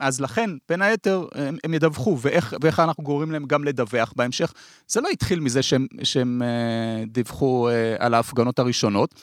אז 0.00 0.20
לכן, 0.20 0.50
בין 0.68 0.82
היתר, 0.82 1.26
הם, 1.34 1.56
הם 1.64 1.74
ידווחו, 1.74 2.18
ואיך, 2.20 2.54
ואיך 2.60 2.80
אנחנו 2.80 3.04
גורמים 3.04 3.30
להם 3.30 3.44
גם 3.44 3.64
לדווח 3.64 4.12
בהמשך. 4.16 4.52
זה 4.88 5.00
לא 5.00 5.08
התחיל 5.08 5.40
מזה 5.40 5.62
שהם, 5.62 5.86
שהם 6.02 6.42
אה, 6.42 7.04
דיווחו 7.06 7.68
על 7.98 8.14
ההפגנות 8.14 8.58
הראשונות. 8.58 9.14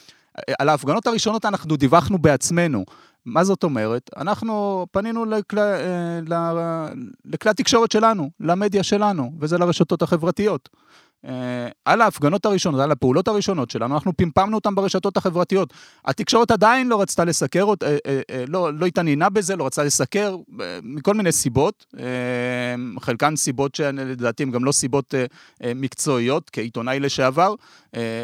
על 0.60 0.70
ההפגנות 0.70 1.08
הראשונות 1.08 1.46
אנחנו 1.46 1.78
דיווחנו 1.78 2.18
בעצמנו. 2.18 2.86
מה 3.26 3.44
זאת 3.44 3.64
אומרת? 3.64 4.10
אנחנו 4.18 4.86
פנינו 4.92 5.26
לכלי 5.26 5.62
התקשורת 7.52 7.92
שלנו, 7.92 8.30
למדיה 8.40 8.84
שלנו, 8.84 9.32
וזה 9.40 9.58
לרשתות 9.58 10.02
החברתיות. 10.02 10.70
אה, 11.28 11.68
על 11.86 12.02
ההפגנות 12.02 12.46
הראשונות, 12.46 12.82
על 12.82 12.92
הפעולות 12.92 13.28
הראשונות 13.28 13.70
שלנו, 13.70 13.96
אנחנו 13.96 14.18
פמפמנו 14.18 14.56
אותן 14.56 14.76
ברשתות 14.76 15.18
החברתיות. 15.18 15.74
התקשורת 16.06 16.52
עדיין 16.52 16.88
לא 16.88 17.02
רצתה 17.02 17.26
לסקר, 17.26 17.66
אה, 17.84 17.98
אה, 18.06 18.44
לא, 18.48 18.74
לא 18.74 18.86
התעניינה 18.86 19.30
בזה, 19.30 19.56
לא 19.56 19.66
רצתה 19.66 19.84
לסקר, 19.84 20.36
מכל 20.84 21.14
מיני 21.14 21.32
סיבות. 21.32 21.86
חלקן 23.00 23.36
סיבות 23.36 23.76
שלדעתי 23.76 24.44
הן 24.44 24.52
גם 24.52 24.66
לא 24.66 24.72
סיבות 24.72 25.14
מקצועיות, 25.76 26.50
כעיתונאי 26.50 27.00
לשעבר, 27.00 27.56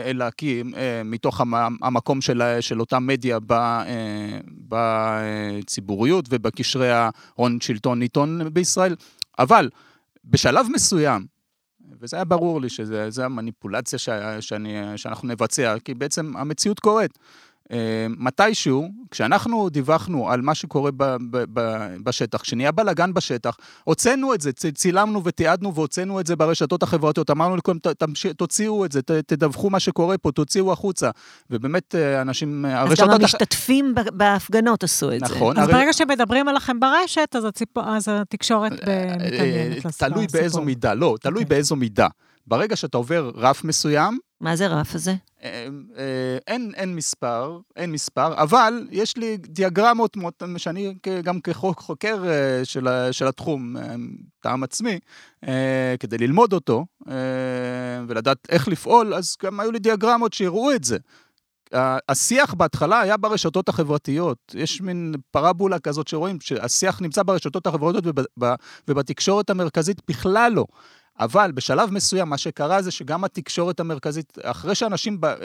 אלא 0.06 0.26
כי 0.38 0.64
מתוך 1.06 1.42
המקום 1.82 2.22
של, 2.22 2.58
של 2.60 2.80
אותה 2.80 3.00
מדיה 3.00 3.38
בציבוריות 4.70 6.26
ובקשרי 6.30 6.92
ההון 6.92 7.62
שלטון 7.62 8.02
עיתון 8.02 8.54
בישראל. 8.54 8.96
אבל 9.40 9.70
בשלב 10.26 10.68
מסוים, 10.74 11.39
וזה 12.02 12.18
היה 12.18 12.26
ברור 12.26 12.62
לי 12.62 12.70
שזה 12.70 13.26
המניפולציה 13.26 14.00
שאני, 14.40 14.98
שאנחנו 14.98 15.28
נבצע, 15.28 15.76
כי 15.86 15.94
בעצם 15.94 16.38
המציאות 16.38 16.80
קורית. 16.80 17.20
אה, 17.72 18.08
מתישהו, 18.18 18.90
כשאנחנו 19.12 19.70
דיווחנו 19.70 20.30
על 20.30 20.42
מה 20.42 20.56
שקורה 20.56 20.92
ב, 20.92 21.04
ב, 21.04 21.44
ב, 21.54 21.88
בשטח, 22.04 22.42
כשנהיה 22.42 22.72
בלאגן 22.72 23.14
בשטח, 23.14 23.58
הוצאנו 23.84 24.34
את 24.34 24.42
זה, 24.42 24.52
צילמנו 24.52 25.24
ותיעדנו 25.24 25.76
והוצאנו 25.76 26.20
את 26.20 26.28
זה 26.28 26.36
ברשתות 26.36 26.84
החברתיות, 26.84 27.30
אמרנו 27.30 27.56
לכם, 27.56 27.78
תוציאו 28.38 28.86
את 28.86 28.92
זה, 28.92 29.02
תדווחו 29.02 29.70
מה 29.70 29.80
שקורה 29.80 30.18
פה, 30.18 30.32
תוציאו 30.32 30.72
החוצה. 30.72 31.10
ובאמת, 31.50 31.96
אה, 31.96 32.22
אנשים, 32.22 32.66
אז 32.66 32.72
הרשתות... 32.74 33.10
אז 33.10 33.16
גם 33.16 33.22
המשתתפים 33.22 33.94
הח... 33.98 34.06
בהפגנות 34.14 34.84
עשו 34.84 35.12
את 35.12 35.22
נכון, 35.22 35.30
זה. 35.30 35.36
נכון. 35.36 35.58
אז 35.58 35.70
הר... 35.70 35.76
ברגע 35.76 35.94
שמדברים 35.94 36.48
עליכם 36.48 36.80
ברשת, 36.80 37.36
אז, 37.36 37.46
הציפ... 37.46 37.78
אז 37.78 38.08
התקשורת 38.08 38.72
אה, 38.72 39.16
מתעניינת 39.16 39.86
לסיפור. 39.86 40.10
תלוי 40.10 40.28
באיזו 40.34 40.62
מידה, 40.62 40.94
לא, 40.94 41.16
תלוי 41.22 41.42
okay. 41.42 41.44
אוקיי. 41.44 41.56
באיזו 41.56 41.76
מידה. 41.76 42.08
ברגע 42.48 42.76
שאתה 42.76 42.98
עובר 42.98 43.32
רף 43.36 43.64
מסוים... 43.64 44.20
מה 44.42 44.56
זה 44.56 44.68
רף 44.68 44.96
הזה? 44.96 45.16
אה, 45.44 45.68
אה, 45.98 46.38
אין, 46.48 46.72
אין 46.76 46.96
מספר, 46.96 47.60
אין 47.76 47.92
מספר, 47.92 48.44
אבל 48.44 48.88
יש 48.92 49.18
לי 49.18 49.38
דיאגרמות 49.38 50.18
שאני 50.58 50.96
גם 51.24 51.42
כחוקר 51.42 52.24
אה, 52.28 52.66
של, 52.66 52.88
של 53.12 53.28
התחום, 53.28 53.76
טעם 54.40 54.64
עצמי, 54.64 55.00
כדי 56.00 56.18
ללמוד 56.18 56.54
אותו 56.54 56.86
ולדעת 58.08 58.38
איך 58.50 58.68
לפעול, 58.68 59.14
אז 59.14 59.36
גם 59.44 59.60
היו 59.60 59.72
לי 59.72 59.80
דיאגרמות 59.80 60.34
שיראו 60.34 60.72
את 60.72 60.84
זה. 60.84 60.98
השיח 62.10 62.54
בהתחלה 62.54 63.00
היה 63.00 63.18
ברשתות 63.18 63.70
החברתיות. 63.70 64.56
יש 64.58 64.82
מין 64.82 65.14
פרבולה 65.32 65.80
כזאת 65.80 66.08
שרואים 66.08 66.38
שהשיח 66.42 67.02
נמצא 67.02 67.24
ברשתות 67.24 67.68
החברתיות 67.68 68.04
ובתקשורת 68.88 69.50
המרכזית 69.50 70.02
בכלל 70.08 70.52
לא. 70.56 70.66
אבל 71.20 71.52
בשלב 71.52 71.92
מסוים 71.92 72.30
מה 72.30 72.38
שקרה 72.38 72.82
זה 72.82 72.92
שגם 72.92 73.24
התקשורת 73.24 73.80
המרכזית, 73.80 74.38
אחרי 74.44 74.76
שאנשים 74.76 75.22
ב, 75.22 75.26
אה, 75.26 75.36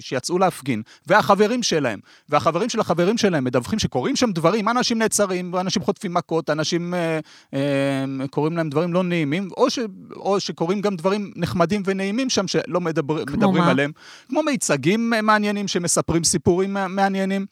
שיצאו 0.00 0.38
להפגין, 0.38 0.82
והחברים 1.06 1.62
שלהם, 1.62 2.00
והחברים 2.28 2.68
של 2.68 2.80
החברים 2.80 3.18
שלהם 3.18 3.44
מדווחים 3.44 3.78
שקורים 3.78 4.16
שם 4.16 4.32
דברים, 4.32 4.68
אנשים 4.68 4.98
נעצרים, 4.98 5.56
אנשים 5.56 5.82
חוטפים 5.82 6.14
מכות, 6.14 6.50
אנשים 6.50 6.94
אה, 6.94 7.18
אה, 7.54 8.28
קוראים 8.30 8.56
להם 8.56 8.70
דברים 8.70 8.92
לא 8.92 9.02
נעימים, 9.04 9.48
או, 9.56 9.70
ש, 9.70 9.78
או 10.16 10.40
שקורים 10.40 10.80
גם 10.80 10.96
דברים 10.96 11.32
נחמדים 11.36 11.82
ונעימים 11.84 12.30
שם 12.30 12.48
שלא 12.48 12.80
מדבר, 12.80 13.24
מדברים 13.24 13.62
מה? 13.62 13.70
עליהם, 13.70 13.92
כמו 14.28 14.42
מיצגים 14.42 15.12
מעניינים 15.22 15.68
שמספרים 15.68 16.24
סיפורים 16.24 16.76
מעניינים. 16.88 17.46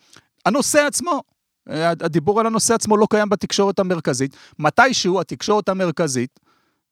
הנושא 0.47 0.81
עצמו, 0.87 1.23
הדיבור 1.67 2.41
על 2.41 2.47
הנושא 2.47 2.75
עצמו 2.75 2.97
לא 2.97 3.07
קיים 3.11 3.29
בתקשורת 3.29 3.79
המרכזית. 3.79 4.37
מתישהו 4.59 5.21
התקשורת 5.21 5.69
המרכזית, 5.69 6.41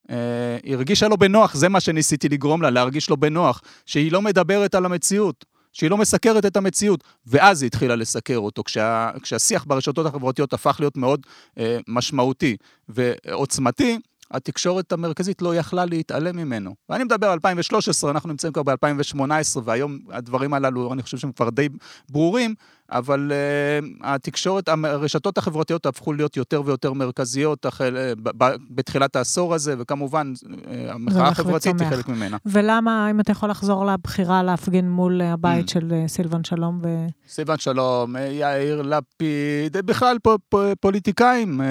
אה, 0.09 0.57
הרגישה 0.73 1.07
לו 1.07 1.17
בנוח, 1.17 1.55
זה 1.55 1.69
מה 1.69 1.79
שניסיתי 1.79 2.29
לגרום 2.29 2.61
לה, 2.61 2.69
להרגיש 2.69 3.09
לו 3.09 3.17
בנוח, 3.17 3.61
שהיא 3.85 4.11
לא 4.11 4.21
מדברת 4.21 4.75
על 4.75 4.85
המציאות, 4.85 5.45
שהיא 5.73 5.89
לא 5.89 5.97
מסקרת 5.97 6.45
את 6.45 6.57
המציאות, 6.57 7.03
ואז 7.27 7.61
היא 7.61 7.67
התחילה 7.67 7.95
לסקר 7.95 8.37
אותו, 8.37 8.63
כשה, 8.63 9.11
כשהשיח 9.21 9.65
ברשתות 9.67 10.05
החברתיות 10.05 10.53
הפך 10.53 10.77
להיות 10.79 10.97
מאוד 10.97 11.25
אה, 11.57 11.77
משמעותי. 11.87 12.57
ועוצמתי, 12.89 13.99
התקשורת 14.31 14.91
המרכזית 14.91 15.41
לא 15.41 15.55
יכלה 15.55 15.85
להתעלם 15.85 16.37
ממנו. 16.37 16.75
ואני 16.89 17.03
מדבר 17.03 17.27
על 17.27 17.33
2013, 17.33 18.11
אנחנו 18.11 18.29
נמצאים 18.29 18.53
כבר 18.53 18.63
ב-2018, 18.63 19.59
והיום 19.63 19.99
הדברים 20.11 20.53
הללו, 20.53 20.93
אני 20.93 21.03
חושב 21.03 21.17
שהם 21.17 21.31
כבר 21.31 21.49
די 21.49 21.69
ברורים, 22.09 22.55
אבל 22.91 23.31
uh, 23.31 23.85
התקשורת, 24.03 24.69
הרשתות 24.83 25.37
החברתיות 25.37 25.85
הפכו 25.85 26.13
להיות 26.13 26.37
יותר 26.37 26.61
ויותר 26.65 26.93
מרכזיות 26.93 27.65
החל, 27.65 27.97
uh, 28.15 28.29
ב- 28.37 28.55
בתחילת 28.69 29.15
העשור 29.15 29.53
הזה, 29.53 29.75
וכמובן, 29.79 30.33
uh, 30.35 30.47
המחאה 30.89 31.27
החברתית 31.27 31.81
היא 31.81 31.89
חלק 31.89 32.07
ממנה. 32.07 32.37
ולמה, 32.45 33.11
אם 33.11 33.19
אתה 33.19 33.31
יכול 33.31 33.49
לחזור 33.49 33.85
לבחירה 33.85 34.43
להפגין 34.43 34.89
מול 34.89 35.21
הבית 35.21 35.69
mm. 35.69 35.71
של 35.71 35.93
סילבן 36.07 36.43
שלום 36.43 36.79
ו... 36.83 36.87
סילבן 37.27 37.57
שלום, 37.57 38.15
יאיר 38.31 38.81
לפיד, 38.81 39.77
בכלל 39.85 40.17
פ- 40.23 40.27
פ- 40.49 40.73
פוליטיקאים, 40.79 41.61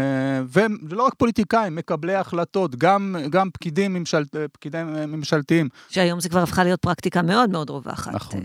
ולא 0.53 1.03
רק 1.03 1.15
פוליטיקאים, 1.15 1.75
מקבלי 1.75 2.15
החלטות, 2.15 2.77
גם, 2.77 3.17
גם 3.31 3.51
פקידים, 3.51 3.95
ממשל, 3.95 4.25
פקידים 4.53 4.87
ממשלתיים. 4.87 5.69
שהיום 5.89 6.21
זה 6.21 6.29
כבר 6.29 6.41
הפכה 6.43 6.65
להיות 6.65 6.81
פרקטיקה 6.81 7.23
מאוד 7.23 7.51
מאוד 7.51 7.71
רווחת. 7.71 8.15
נכון. 8.15 8.41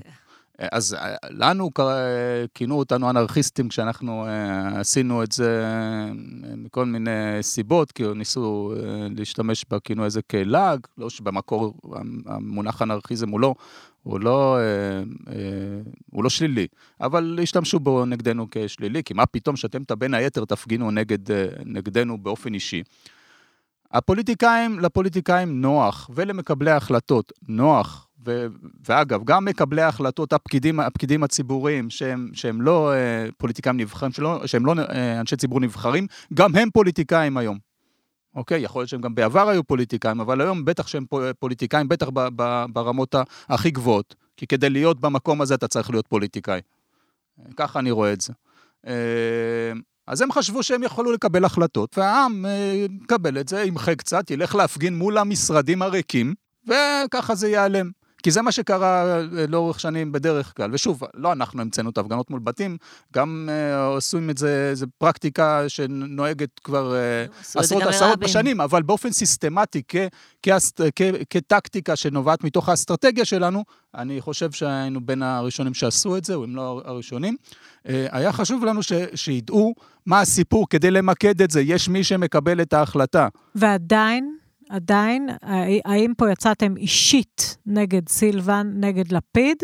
אז 0.59 0.97
לנו 1.29 1.69
כינו 2.53 2.75
אותנו 2.75 3.09
אנרכיסטים 3.09 3.69
כשאנחנו 3.69 4.25
עשינו 4.75 5.23
את 5.23 5.31
זה 5.31 5.65
מכל 6.57 6.85
מיני 6.85 7.11
סיבות, 7.41 7.91
כי 7.91 8.03
ניסו 8.15 8.73
להשתמש 9.17 9.65
בכינוי 9.69 10.05
הזה 10.05 10.21
כלעג, 10.21 10.79
לא 10.97 11.09
שבמקור 11.09 11.73
המונח 12.25 12.81
אנרכיזם 12.81 13.29
הוא 13.29 13.39
לא, 13.39 13.55
הוא 14.03 14.19
לא, 14.19 14.57
הוא 16.11 16.23
לא 16.23 16.29
שלילי, 16.29 16.67
אבל 17.01 17.39
השתמשו 17.43 17.79
בו 17.79 18.05
נגדנו 18.05 18.47
כשלילי, 18.51 19.03
כי 19.03 19.13
מה 19.13 19.25
פתאום 19.25 19.55
שאתם 19.55 19.81
בין 19.97 20.13
היתר 20.13 20.45
תפגינו 20.45 20.91
נגד, 20.91 21.19
נגדנו 21.65 22.17
באופן 22.17 22.53
אישי. 22.53 22.83
הפוליטיקאים, 23.91 24.79
לפוליטיקאים 24.79 25.61
נוח, 25.61 26.09
ולמקבלי 26.13 26.71
ההחלטות 26.71 27.31
נוח, 27.47 28.07
ו, 28.25 28.47
ואגב, 28.88 29.23
גם 29.23 29.45
מקבלי 29.45 29.81
ההחלטות, 29.81 30.33
הפקידים, 30.33 30.79
הפקידים 30.79 31.23
הציבוריים, 31.23 31.89
שהם, 31.89 32.29
שהם 32.33 32.62
לא 32.62 32.93
אה, 32.93 33.27
פוליטיקאים 33.38 33.77
נבחרים, 33.77 34.12
שלא, 34.12 34.47
שהם 34.47 34.65
לא 34.65 34.73
אה, 34.79 35.19
אנשי 35.19 35.36
ציבור 35.36 35.59
נבחרים, 35.59 36.07
גם 36.33 36.55
הם 36.55 36.69
פוליטיקאים 36.69 37.38
היום. 37.38 37.57
אוקיי, 38.36 38.62
יכול 38.62 38.79
להיות 38.79 38.89
שהם 38.89 39.01
גם 39.01 39.15
בעבר 39.15 39.49
היו 39.49 39.63
פוליטיקאים, 39.63 40.19
אבל 40.19 40.41
היום 40.41 40.65
בטח 40.65 40.88
שהם 40.88 41.05
פוליטיקאים, 41.39 41.88
בטח 41.88 42.09
ב, 42.13 42.27
ב, 42.36 42.65
ברמות 42.73 43.15
הכי 43.49 43.71
גבוהות, 43.71 44.15
כי 44.38 44.47
כדי 44.47 44.69
להיות 44.69 44.99
במקום 44.99 45.41
הזה 45.41 45.55
אתה 45.55 45.67
צריך 45.67 45.89
להיות 45.89 46.07
פוליטיקאי. 46.07 46.62
ככה 47.57 47.79
אני 47.79 47.91
רואה 47.91 48.13
את 48.13 48.21
זה. 48.21 48.33
אה, 48.88 48.93
אז 50.07 50.21
הם 50.21 50.31
חשבו 50.31 50.63
שהם 50.63 50.83
יכולו 50.83 51.12
לקבל 51.12 51.45
החלטות, 51.45 51.97
והעם 51.97 52.45
יקבל 52.73 53.39
את 53.39 53.47
זה, 53.47 53.63
ימחה 53.63 53.95
קצת, 53.95 54.31
ילך 54.31 54.55
להפגין 54.55 54.97
מול 54.97 55.17
המשרדים 55.17 55.81
הריקים, 55.81 56.33
וככה 56.67 57.36
זה 57.36 57.47
ייעלם. 57.47 58.02
כי 58.23 58.31
זה 58.31 58.41
מה 58.41 58.51
שקרה 58.51 59.19
אה, 59.19 59.47
לאורך 59.47 59.79
שנים 59.79 60.12
בדרך 60.12 60.53
כלל. 60.57 60.69
ושוב, 60.73 61.03
לא 61.13 61.31
אנחנו 61.31 61.62
המצאנו 61.62 61.89
את 61.89 61.97
ההפגנות 61.97 62.29
מול 62.29 62.39
בתים, 62.39 62.77
גם 63.13 63.49
אה, 63.51 63.86
עושים 63.86 64.29
את 64.29 64.38
זה, 64.38 64.71
זו 64.75 64.86
פרקטיקה 64.97 65.63
שנוהגת 65.67 66.59
כבר 66.63 66.95
אה, 66.95 67.25
עשרות 67.55 67.83
עשרות 67.83 68.19
בשנים, 68.19 68.62
אבל 68.62 68.81
באופן 68.81 69.12
סיסטמטי, 69.12 69.81
כ, 69.88 69.95
כ, 70.43 70.49
כ, 70.95 71.01
כטקטיקה 71.29 71.95
שנובעת 71.95 72.43
מתוך 72.43 72.69
האסטרטגיה 72.69 73.25
שלנו, 73.25 73.63
אני 73.95 74.21
חושב 74.21 74.51
שהיינו 74.51 75.05
בין 75.05 75.21
הראשונים 75.23 75.73
שעשו 75.73 76.17
את 76.17 76.25
זה, 76.25 76.36
או 76.36 76.45
אם 76.45 76.55
לא 76.55 76.81
הראשונים. 76.86 77.36
אה, 77.88 78.07
היה 78.12 78.31
חשוב 78.31 78.65
לנו 78.65 78.83
ש, 78.83 78.93
שידעו 79.15 79.73
מה 80.05 80.21
הסיפור 80.21 80.69
כדי 80.69 80.91
למקד 80.91 81.41
את 81.41 81.51
זה, 81.51 81.62
יש 81.62 81.89
מי 81.89 82.03
שמקבל 82.03 82.62
את 82.62 82.73
ההחלטה. 82.73 83.27
ועדיין, 83.55 84.36
עדיין, 84.69 85.30
האם 85.86 86.13
פה 86.17 86.32
יצאתם 86.32 86.78
אישית 86.78 87.58
נגד 87.65 88.10
סילבן, 88.10 88.71
נגד 88.76 89.12
לפיד, 89.12 89.63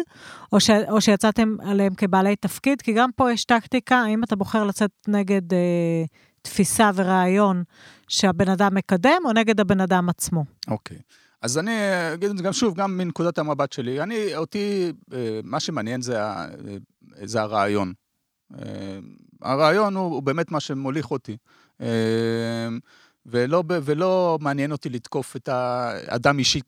או, 0.53 0.59
ש, 0.59 0.69
או 0.89 1.01
שיצאתם 1.01 1.55
עליהם 1.61 1.95
כבעלי 1.95 2.35
תפקיד? 2.35 2.81
כי 2.81 2.93
גם 2.93 3.09
פה 3.15 3.31
יש 3.31 3.45
טקטיקה, 3.45 3.95
האם 3.95 4.23
אתה 4.23 4.35
בוחר 4.35 4.63
לצאת 4.63 4.91
נגד 5.07 5.53
אה, 5.53 6.03
תפיסה 6.41 6.91
ורעיון 6.95 7.63
שהבן 8.07 8.49
אדם 8.49 8.75
מקדם, 8.75 9.21
או 9.25 9.33
נגד 9.33 9.59
הבן 9.59 9.81
אדם 9.81 10.09
עצמו? 10.09 10.43
אוקיי. 10.67 10.97
Okay. 10.97 11.29
אז 11.41 11.57
אני 11.57 11.71
אגיד 12.13 12.29
את 12.29 12.37
זה 12.37 12.43
גם 12.43 12.53
שוב, 12.53 12.75
גם 12.75 12.97
מנקודת 12.97 13.37
המבט 13.37 13.71
שלי. 13.71 14.01
אני, 14.01 14.35
אותי, 14.35 14.91
אה, 15.13 15.39
מה 15.43 15.59
שמעניין 15.59 16.01
זה, 16.01 16.23
אה, 16.23 16.47
זה 17.23 17.41
הרעיון. 17.41 17.93
אה, 18.59 18.99
הרעיון 19.41 19.95
הוא, 19.95 20.13
הוא 20.13 20.23
באמת 20.23 20.51
מה 20.51 20.59
שמוליך 20.59 21.11
אותי. 21.11 21.37
ולא, 23.25 23.63
ולא 23.67 24.37
מעניין 24.41 24.71
אותי 24.71 24.89
לתקוף 24.89 25.35
את 25.35 25.49
האדם 25.51 26.39
אישי 26.39 26.59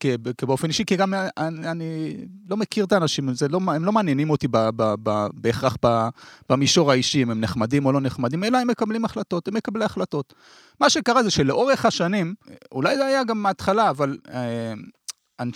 באופן 0.41 0.67
אישי, 0.67 0.85
כי 0.85 0.95
גם 0.95 1.13
אני, 1.37 1.71
אני 1.71 2.17
לא 2.49 2.57
מכיר 2.57 2.85
את 2.85 2.91
האנשים, 2.91 3.29
לא, 3.49 3.59
הם 3.67 3.85
לא 3.85 3.91
מעניינים 3.91 4.29
אותי 4.29 4.47
ב, 4.47 4.57
ב, 4.75 4.93
ב, 5.03 5.27
בהכרח 5.33 5.77
ב, 5.85 6.07
במישור 6.49 6.91
האישי, 6.91 7.23
אם 7.23 7.31
הם 7.31 7.41
נחמדים 7.41 7.85
או 7.85 7.91
לא 7.91 8.01
נחמדים, 8.01 8.43
אלא 8.43 8.57
הם 8.57 8.67
מקבלים 8.67 9.05
החלטות, 9.05 9.47
הם 9.47 9.53
מקבלי 9.53 9.85
החלטות. 9.85 10.33
מה 10.79 10.89
שקרה 10.89 11.23
זה 11.23 11.31
שלאורך 11.31 11.85
השנים, 11.85 12.33
אולי 12.71 12.97
זה 12.97 13.05
היה 13.05 13.23
גם 13.23 13.37
מההתחלה, 13.37 13.89
אבל 13.89 14.17
אה, 14.33 14.73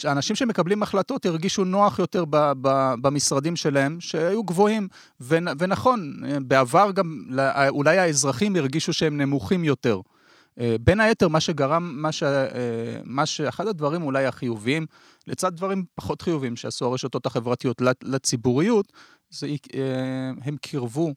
אנשים 0.06 0.36
שמקבלים 0.36 0.84
החלטות 0.84 1.26
הרגישו 1.26 1.64
נוח 1.64 2.00
יותר 2.00 2.26
ב, 2.30 2.52
ב, 2.62 2.94
במשרדים 3.02 3.56
שלהם, 3.56 3.98
שהיו 4.00 4.44
גבוהים. 4.44 4.88
ו, 5.22 5.38
ונכון, 5.60 6.14
בעבר 6.42 6.92
גם 6.92 7.24
אולי 7.70 7.98
האזרחים 7.98 8.56
הרגישו 8.56 8.94
שהם 8.94 9.22
נמוכים 9.22 9.64
יותר. 9.64 10.00
אה, 10.60 10.76
בין 10.82 11.00
היתר, 11.00 11.28
מה 11.28 11.40
שגרם, 11.40 11.92
מה 11.96 12.12
ש... 12.12 12.24
אה, 12.24 12.50
מה 13.04 13.26
ש... 13.26 13.42
אחד 13.42 13.68
הדברים 13.68 14.04
אולי 14.04 14.26
החיוביים, 14.26 14.86
לצד 15.28 15.56
דברים 15.56 15.84
פחות 15.96 16.22
חיוביים 16.22 16.56
שעשו 16.56 16.86
הרשתות 16.86 17.26
החברתיות 17.26 17.82
לציבוריות, 18.04 18.94
זה 19.30 19.48
אה, 19.48 20.32
הם 20.44 20.58
קירבו 20.58 21.14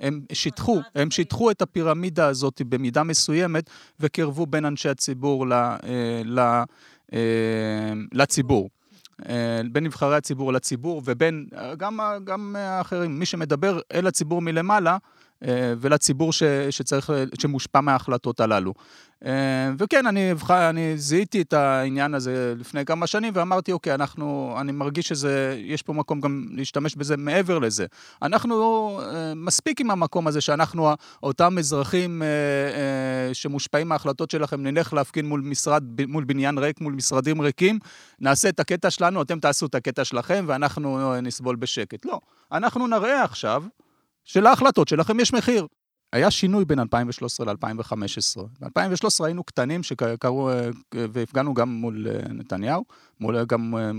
הם 0.00 0.20
שיטחו, 0.32 0.80
הם 0.94 1.10
שיטחו 1.10 1.50
את 1.50 1.62
הפירמידה 1.62 2.26
הזאת 2.26 2.62
במידה 2.68 3.02
מסוימת 3.02 3.70
וקירבו 4.00 4.46
בין 4.46 4.64
אנשי 4.64 4.88
הציבור 4.88 5.46
ל, 5.46 5.52
ל, 6.24 6.62
לציבור. 8.12 8.70
בין 9.72 9.84
נבחרי 9.84 10.16
הציבור 10.16 10.52
לציבור 10.52 11.02
ובין 11.04 11.46
גם, 11.76 12.00
גם 12.24 12.56
האחרים. 12.58 13.18
מי 13.18 13.26
שמדבר 13.26 13.80
אל 13.92 14.06
הציבור 14.06 14.42
מלמעלה, 14.42 14.96
ולציבור 15.80 16.32
ש, 16.32 16.42
שצריך, 16.70 17.10
שמושפע 17.38 17.80
מההחלטות 17.80 18.40
הללו. 18.40 18.74
אה, 19.24 19.70
וכן, 19.78 20.06
אני, 20.06 20.32
אני 20.50 20.98
זיהיתי 20.98 21.42
את 21.42 21.52
העניין 21.52 22.14
הזה 22.14 22.54
לפני 22.58 22.84
כמה 22.84 23.06
שנים 23.06 23.32
ואמרתי, 23.36 23.72
אוקיי, 23.72 23.94
אנחנו, 23.94 24.56
אני 24.60 24.72
מרגיש 24.72 25.08
שזה, 25.08 25.60
יש 25.64 25.82
פה 25.82 25.92
מקום 25.92 26.20
גם 26.20 26.46
להשתמש 26.50 26.96
בזה 26.96 27.16
מעבר 27.16 27.58
לזה. 27.58 27.86
אנחנו 28.22 28.54
אה, 29.02 29.32
מספיק 29.36 29.80
עם 29.80 29.90
המקום 29.90 30.26
הזה 30.26 30.40
שאנחנו, 30.40 30.90
אותם 31.22 31.58
אזרחים 31.58 32.22
שמושפעים 33.32 33.88
מההחלטות 33.88 34.30
שלכם, 34.30 34.62
נלך 34.62 34.92
להפגין 34.92 35.26
מול 35.26 35.40
משרד, 35.40 35.82
מול 36.08 36.24
בניין 36.24 36.58
ריק, 36.58 36.80
מול 36.80 36.92
משרדים 36.92 37.40
ריקים, 37.40 37.78
נעשה 38.20 38.48
את 38.48 38.60
הקטע 38.60 38.90
שלנו, 38.90 39.22
אתם 39.22 39.40
תעשו 39.40 39.66
את 39.66 39.74
הקטע 39.74 40.04
שלכם 40.04 40.44
ואנחנו 40.48 41.20
נסבול 41.22 41.56
בשקט. 41.56 42.04
לא, 42.06 42.20
אנחנו 42.52 42.86
נראה 42.86 43.22
עכשיו 43.24 43.62
שלהחלטות 44.26 44.88
שלכם 44.88 45.20
יש 45.20 45.32
מחיר. 45.32 45.66
היה 46.12 46.30
שינוי 46.30 46.64
בין 46.64 46.78
2013 46.78 47.46
ל-2015. 47.46 48.42
ב-2013 48.60 49.24
היינו 49.24 49.44
קטנים 49.44 49.82
שקראו, 49.82 50.50
אה, 50.50 50.68
והפגענו 50.94 51.54
גם 51.54 51.68
מול 51.68 52.06
אה, 52.10 52.32
נתניהו, 52.32 52.84
מול, 53.20 53.44
גם 53.44 53.74
אה, 53.76 53.90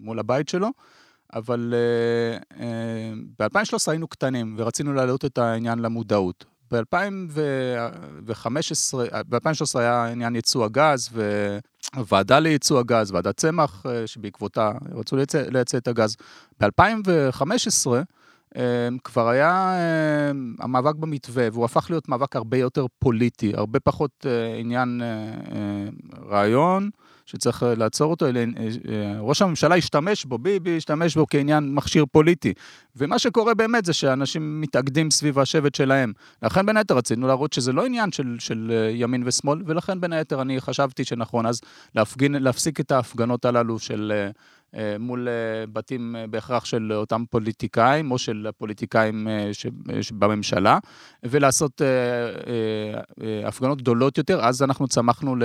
מול 0.00 0.18
הבית 0.18 0.48
שלו, 0.48 0.68
אבל 1.34 1.74
ב-2013 3.38 3.76
היינו 3.86 4.08
קטנים 4.08 4.54
ורצינו 4.58 4.92
להעלות 4.92 5.24
את 5.24 5.38
העניין 5.38 5.78
למודעות. 5.78 6.44
ב-2015, 6.72 8.94
ב-2013 9.28 9.78
היה 9.78 10.06
עניין 10.06 10.36
ייצוא 10.36 10.64
הגז 10.64 11.10
וועדה 11.96 12.38
לייצוא 12.38 12.80
הגז, 12.80 13.12
ועדת 13.12 13.36
צמח, 13.36 13.84
שבעקבותה 14.06 14.72
רצו 14.92 15.16
לייצא, 15.50 15.78
את 15.78 15.88
הגז. 15.88 16.16
ב-2015, 16.60 16.66
אמ, 17.86 18.02
כבר 19.04 19.28
היה 19.28 19.74
אמ, 20.30 20.54
המאבק 20.60 20.94
במתווה, 20.94 21.48
והוא 21.52 21.64
הפך 21.64 21.86
להיות 21.90 22.08
מאבק 22.08 22.36
הרבה 22.36 22.56
יותר 22.56 22.86
פוליטי, 22.98 23.52
הרבה 23.54 23.80
פחות 23.80 24.10
אה, 24.26 24.56
עניין 24.56 25.00
אה, 25.02 25.06
אה, 25.56 25.88
רעיון. 26.28 26.90
שצריך 27.26 27.62
לעצור 27.76 28.10
אותו, 28.10 28.28
אלא 28.28 28.40
ראש 29.18 29.42
הממשלה 29.42 29.74
השתמש 29.74 30.24
בו, 30.24 30.38
ביבי 30.38 30.76
השתמש 30.76 31.14
בו 31.16 31.26
כעניין 31.30 31.74
מכשיר 31.74 32.04
פוליטי. 32.12 32.52
ומה 32.96 33.18
שקורה 33.18 33.54
באמת 33.54 33.84
זה 33.84 33.92
שאנשים 33.92 34.60
מתאגדים 34.60 35.10
סביב 35.10 35.38
השבט 35.38 35.74
שלהם. 35.74 36.12
לכן 36.42 36.66
בין 36.66 36.76
היתר 36.76 36.96
רצינו 36.96 37.26
להראות 37.26 37.52
שזה 37.52 37.72
לא 37.72 37.86
עניין 37.86 38.12
של, 38.12 38.36
של 38.38 38.72
ימין 38.94 39.22
ושמאל, 39.26 39.62
ולכן 39.66 40.00
בין 40.00 40.12
היתר 40.12 40.42
אני 40.42 40.60
חשבתי 40.60 41.04
שנכון 41.04 41.46
אז 41.46 41.60
להפגין, 41.94 42.34
להפסיק 42.34 42.80
את 42.80 42.92
ההפגנות 42.92 43.44
הללו 43.44 43.78
של 43.78 44.28
מול 44.98 45.28
אה, 45.28 45.66
בתים 45.72 46.16
אה, 46.16 46.26
בהכרח 46.26 46.64
של 46.64 46.92
אותם 46.92 47.24
פוליטיקאים 47.30 48.10
או 48.10 48.18
של 48.18 48.48
פוליטיקאים 48.58 49.28
בממשלה, 50.12 50.78
ולעשות 51.22 51.82
הפגנות 53.44 53.82
גדולות 53.82 54.18
יותר. 54.18 54.40
אז 54.44 54.62
אנחנו 54.62 54.88
צמחנו 54.88 55.36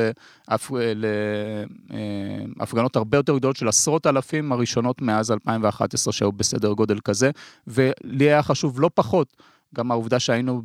להפגנות 2.58 2.96
הרבה 2.96 3.18
יותר 3.18 3.38
גדולות 3.38 3.56
של 3.56 3.68
עשרות 3.68 4.08
אלפים 4.08 4.52
הראשונות 4.52 5.02
מאז 5.02 5.32
2011 5.32 6.13
שהיו 6.13 6.32
בסדר 6.32 6.72
גודל 6.72 7.00
כזה, 7.00 7.32
ולי 7.68 8.26
היה 8.26 8.44
חשוב 8.44 8.82
לא 8.82 8.89
פחות. 8.94 9.34
גם 9.75 9.91
העובדה 9.91 10.19
שהיינו 10.19 10.62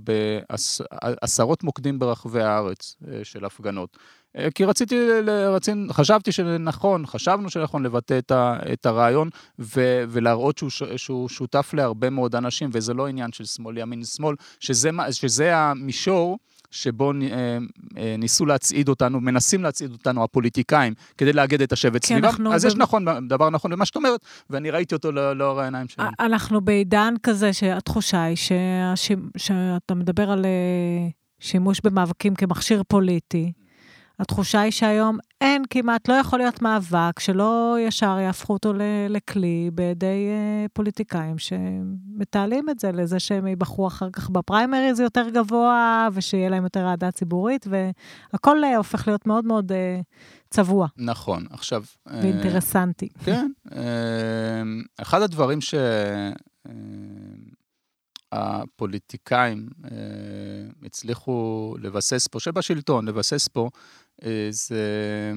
בעשרות 1.00 1.64
מוקדים 1.64 1.98
ברחבי 1.98 2.42
הארץ 2.42 2.96
של 3.22 3.44
הפגנות. 3.44 3.98
אה, 4.38 4.50
כי 4.50 4.64
רציתי, 4.64 5.08
רציתי, 5.26 5.78
חשבתי 5.92 6.32
שנכון, 6.32 7.06
חשבנו 7.06 7.50
שנכון 7.50 7.82
לבטא 7.82 8.18
את, 8.18 8.30
ה, 8.30 8.56
את 8.72 8.86
הרעיון 8.86 9.28
ו, 9.58 10.04
ולהראות 10.08 10.58
שהוא, 10.58 10.70
שהוא 10.96 11.28
שותף 11.28 11.70
להרבה 11.74 12.10
מאוד 12.10 12.34
אנשים, 12.34 12.70
וזה 12.72 12.94
לא 12.94 13.06
עניין 13.06 13.32
של 13.32 13.44
שמאל, 13.44 13.78
ימין, 13.78 14.04
שמאל, 14.04 14.36
שזה, 14.60 14.90
שזה 15.10 15.56
המישור 15.56 16.38
שבו 16.74 17.12
ניסו 18.18 18.46
להצעיד 18.46 18.88
אותנו, 18.88 19.20
מנסים 19.20 19.62
להצעיד 19.62 19.92
אותנו 19.92 20.24
הפוליטיקאים, 20.24 20.94
כדי 21.18 21.32
לאגד 21.32 21.62
את 21.62 21.72
השבט 21.72 22.04
סביבם. 22.04 22.46
אז 22.52 22.64
ב... 22.64 22.68
יש 22.68 22.74
נכון, 22.76 23.28
דבר 23.28 23.50
נכון 23.50 23.70
במה 23.70 23.84
שאת 23.84 23.96
אומרת, 23.96 24.20
ואני 24.50 24.70
ראיתי 24.70 24.94
אותו 24.94 25.12
לא, 25.12 25.36
לאור 25.36 25.60
העיניים 25.60 25.88
שלי. 25.88 26.04
אנחנו 26.20 26.60
בעידן 26.60 27.14
כזה 27.22 27.52
שהתחושה 27.52 28.22
היא. 28.22 28.36
שאתה 29.36 29.94
מדבר 29.94 30.30
על 30.30 30.46
שימוש 31.40 31.80
במאבקים 31.84 32.34
כמכשיר 32.34 32.82
פוליטי. 32.88 33.52
התחושה 34.18 34.60
היא 34.60 34.72
שהיום 34.72 35.18
אין 35.40 35.62
כמעט, 35.70 36.08
לא 36.08 36.14
יכול 36.14 36.38
להיות 36.38 36.62
מאבק 36.62 37.20
שלא 37.20 37.76
ישר 37.80 38.18
יהפכו 38.18 38.52
אותו 38.52 38.72
לכלי 39.08 39.70
בידי 39.72 40.28
אה, 40.28 40.66
פוליטיקאים 40.72 41.36
שמתעלים 41.38 42.70
את 42.70 42.78
זה 42.78 42.92
לזה 42.92 43.20
שהם 43.20 43.46
ייבחרו 43.46 43.86
אחר 43.86 44.10
כך 44.10 44.30
בפריימריז 44.30 45.00
יותר 45.00 45.28
גבוה, 45.28 46.08
ושיהיה 46.12 46.48
להם 46.48 46.64
יותר 46.64 46.86
אהדה 46.86 47.10
ציבורית, 47.10 47.66
והכל 48.32 48.64
אה, 48.64 48.76
הופך 48.76 49.08
להיות 49.08 49.26
מאוד 49.26 49.44
מאוד 49.44 49.72
אה, 49.72 50.00
צבוע. 50.50 50.86
נכון, 50.96 51.46
עכשיו... 51.50 51.84
ואינטרסנטי. 52.06 53.08
כן. 53.24 53.50
אחד 54.98 55.22
הדברים 55.22 55.60
ש... 55.60 55.74
הפוליטיקאים 58.34 59.68
אה, 59.84 59.90
הצליחו 60.82 61.74
לבסס 61.80 62.28
פה, 62.28 62.40
שבשלטון, 62.40 63.08
לבסס 63.08 63.48
פה, 63.48 63.68
זה... 64.50 65.32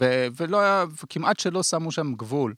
ו, 0.00 0.26
ולא 0.36 0.60
היה, 0.60 0.84
וכמעט 1.02 1.40
שלא 1.40 1.62
שמו 1.62 1.92
שם 1.92 2.14
גבול. 2.14 2.54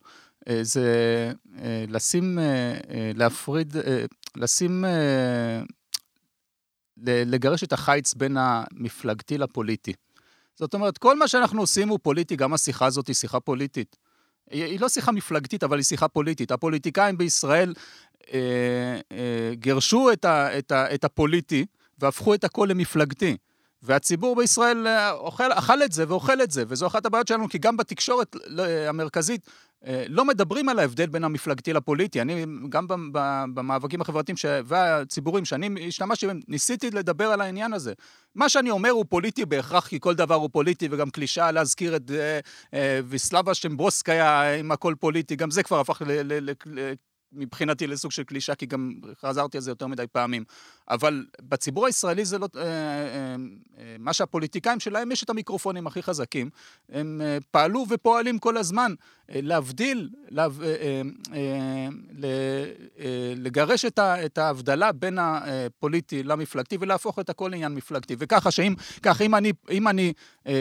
אה, 0.48 0.58
זה 0.62 1.32
אה, 1.58 1.84
לשים, 1.88 2.38
אה, 2.38 2.44
אה, 2.90 3.12
להפריד, 3.14 3.76
אה, 3.76 4.04
לשים, 4.36 4.84
אה, 4.84 5.62
לגרש 7.06 7.64
את 7.64 7.72
החיץ 7.72 8.14
בין 8.14 8.36
המפלגתי 8.40 9.38
לפוליטי. 9.38 9.92
זאת 10.54 10.74
אומרת, 10.74 10.98
כל 10.98 11.18
מה 11.18 11.28
שאנחנו 11.28 11.60
עושים 11.60 11.88
הוא 11.88 11.98
פוליטי, 12.02 12.36
גם 12.36 12.54
השיחה 12.54 12.86
הזאת 12.86 13.06
היא 13.06 13.14
שיחה 13.14 13.40
פוליטית. 13.40 13.96
היא 14.50 14.80
לא 14.80 14.88
שיחה 14.88 15.12
מפלגתית, 15.12 15.64
אבל 15.64 15.76
היא 15.76 15.84
שיחה 15.84 16.08
פוליטית. 16.08 16.50
הפוליטיקאים 16.50 17.18
בישראל 17.18 17.74
אה, 18.32 19.00
אה, 19.12 19.54
גירשו 19.54 20.12
את, 20.12 20.24
ה, 20.24 20.58
את, 20.58 20.72
ה, 20.72 20.94
את 20.94 21.04
הפוליטי 21.04 21.66
והפכו 21.98 22.34
את 22.34 22.44
הכל 22.44 22.66
למפלגתי. 22.70 23.36
והציבור 23.82 24.36
בישראל 24.36 24.86
אה, 24.86 25.12
אוכל, 25.12 25.52
אכל 25.52 25.82
את 25.82 25.92
זה 25.92 26.04
ואוכל 26.08 26.42
את 26.42 26.50
זה, 26.50 26.64
וזו 26.68 26.86
אחת 26.86 27.06
הבעיות 27.06 27.28
שלנו, 27.28 27.48
כי 27.48 27.58
גם 27.58 27.76
בתקשורת 27.76 28.36
המרכזית 28.88 29.48
לא 30.08 30.24
מדברים 30.24 30.68
על 30.68 30.78
ההבדל 30.78 31.06
בין 31.06 31.24
המפלגתי 31.24 31.72
לפוליטי. 31.72 32.20
אני, 32.20 32.44
גם 32.68 32.86
במאבקים 33.54 34.00
החברתיים 34.00 34.36
ש... 34.36 34.46
והציבוריים 34.64 35.44
שאני 35.44 35.88
השתמשתי 35.88 36.26
בהם, 36.26 36.40
ניסיתי 36.48 36.90
לדבר 36.90 37.26
על 37.32 37.40
העניין 37.40 37.72
הזה. 37.72 37.92
מה 38.34 38.48
שאני 38.48 38.70
אומר 38.70 38.90
הוא 38.90 39.04
פוליטי 39.08 39.44
בהכרח, 39.44 39.86
כי 39.86 40.00
כל 40.00 40.14
דבר 40.14 40.34
הוא 40.34 40.50
פוליטי, 40.52 40.88
וגם 40.90 41.10
קלישאה 41.10 41.52
להזכיר 41.52 41.96
את 41.96 42.10
ויסלבה 43.04 43.54
שמברוסקיה 43.54 44.54
עם 44.58 44.72
הכל 44.72 44.94
פוליטי, 45.00 45.36
גם 45.36 45.50
זה 45.50 45.62
כבר 45.62 45.80
הפך 45.80 46.02
ל... 46.06 46.32
ל, 46.32 46.50
ל 46.66 46.92
מבחינתי 47.32 47.86
לסוג 47.86 48.10
של 48.10 48.22
קלישה, 48.24 48.54
כי 48.54 48.66
גם 48.66 48.92
חזרתי 49.20 49.56
על 49.56 49.62
זה 49.62 49.70
יותר 49.70 49.86
מדי 49.86 50.06
פעמים. 50.12 50.44
אבל 50.90 51.26
בציבור 51.40 51.86
הישראלי 51.86 52.24
זה 52.24 52.38
לא... 52.38 52.48
אה, 52.56 52.62
אה, 52.62 53.36
אה, 53.78 53.96
מה 53.98 54.12
שהפוליטיקאים 54.12 54.80
שלהם 54.80 55.12
יש 55.12 55.22
את 55.22 55.30
המיקרופונים 55.30 55.86
הכי 55.86 56.02
חזקים, 56.02 56.50
הם 56.92 57.20
פעלו 57.50 57.84
ופועלים 57.88 58.38
כל 58.38 58.56
הזמן 58.56 58.94
להבדיל, 59.28 60.08
לה, 60.30 60.46
לגרש 63.36 63.84
את 63.98 64.38
ההבדלה 64.38 64.92
בין 64.92 65.18
הפוליטי 65.20 66.22
למפלגתי 66.22 66.76
ולהפוך 66.80 67.18
את 67.18 67.30
הכל 67.30 67.48
לעניין 67.48 67.74
מפלגתי. 67.74 68.16
וככה 68.18 68.50
שאם 68.50 68.74
כך, 69.02 69.20
אם 69.22 69.34
אני, 69.34 69.52
אם 69.70 69.88
אני 69.88 70.12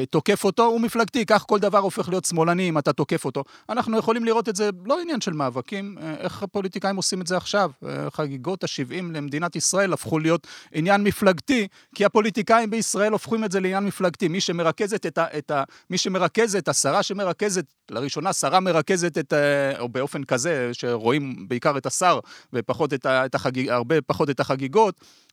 תוקף 0.09 0.43
אותו, 0.43 0.65
הוא 0.65 0.81
מפלגתי, 0.81 1.25
כך 1.25 1.45
כל 1.47 1.59
דבר 1.59 1.77
הופך 1.77 2.09
להיות 2.09 2.25
שמאלני 2.25 2.69
אם 2.69 2.77
אתה 2.77 2.93
תוקף 2.93 3.25
אותו. 3.25 3.43
אנחנו 3.69 3.97
יכולים 3.97 4.25
לראות 4.25 4.49
את 4.49 4.55
זה 4.55 4.69
לא 4.85 5.01
עניין 5.01 5.21
של 5.21 5.33
מאבקים, 5.33 5.97
איך 6.19 6.43
הפוליטיקאים 6.61 6.95
עושים 6.95 7.21
את 7.21 7.27
זה 7.27 7.37
עכשיו. 7.37 7.71
חגיגות 8.13 8.63
ה-70 8.63 8.93
למדינת 9.13 9.55
ישראל 9.55 9.93
הפכו 9.93 10.19
להיות 10.19 10.47
עניין 10.73 11.03
מפלגתי, 11.03 11.67
כי 11.95 12.05
הפוליטיקאים 12.05 12.69
בישראל 12.69 13.11
הופכים 13.11 13.43
את 13.43 13.51
זה 13.51 13.59
לעניין 13.59 13.83
מפלגתי. 13.83 14.27
מי 14.27 14.41
שמרכזת 14.41 15.05
את 15.05 15.17
ה... 15.17 15.25
את 15.37 15.51
ה 15.51 15.63
מי 15.89 15.97
שמרכזת, 15.97 16.67
השרה 16.67 17.03
שמרכזת, 17.03 17.65
לראשונה 17.91 18.33
שרה 18.33 18.59
מרכזת 18.59 19.17
את, 19.17 19.33
ה... 19.33 19.79
או 19.79 19.89
באופן 19.89 20.23
כזה, 20.23 20.69
שרואים 20.73 21.47
בעיקר 21.47 21.77
את 21.77 21.85
השר, 21.85 22.19
ופחות 22.53 22.93
את, 22.93 23.05
ה, 23.05 23.25
את 23.25 23.35
החגיג... 23.35 23.69
הרבה 23.69 24.01
פחות 24.01 24.29
את 24.29 24.39
החגיגות, 24.39 24.95
אה, 25.01 25.30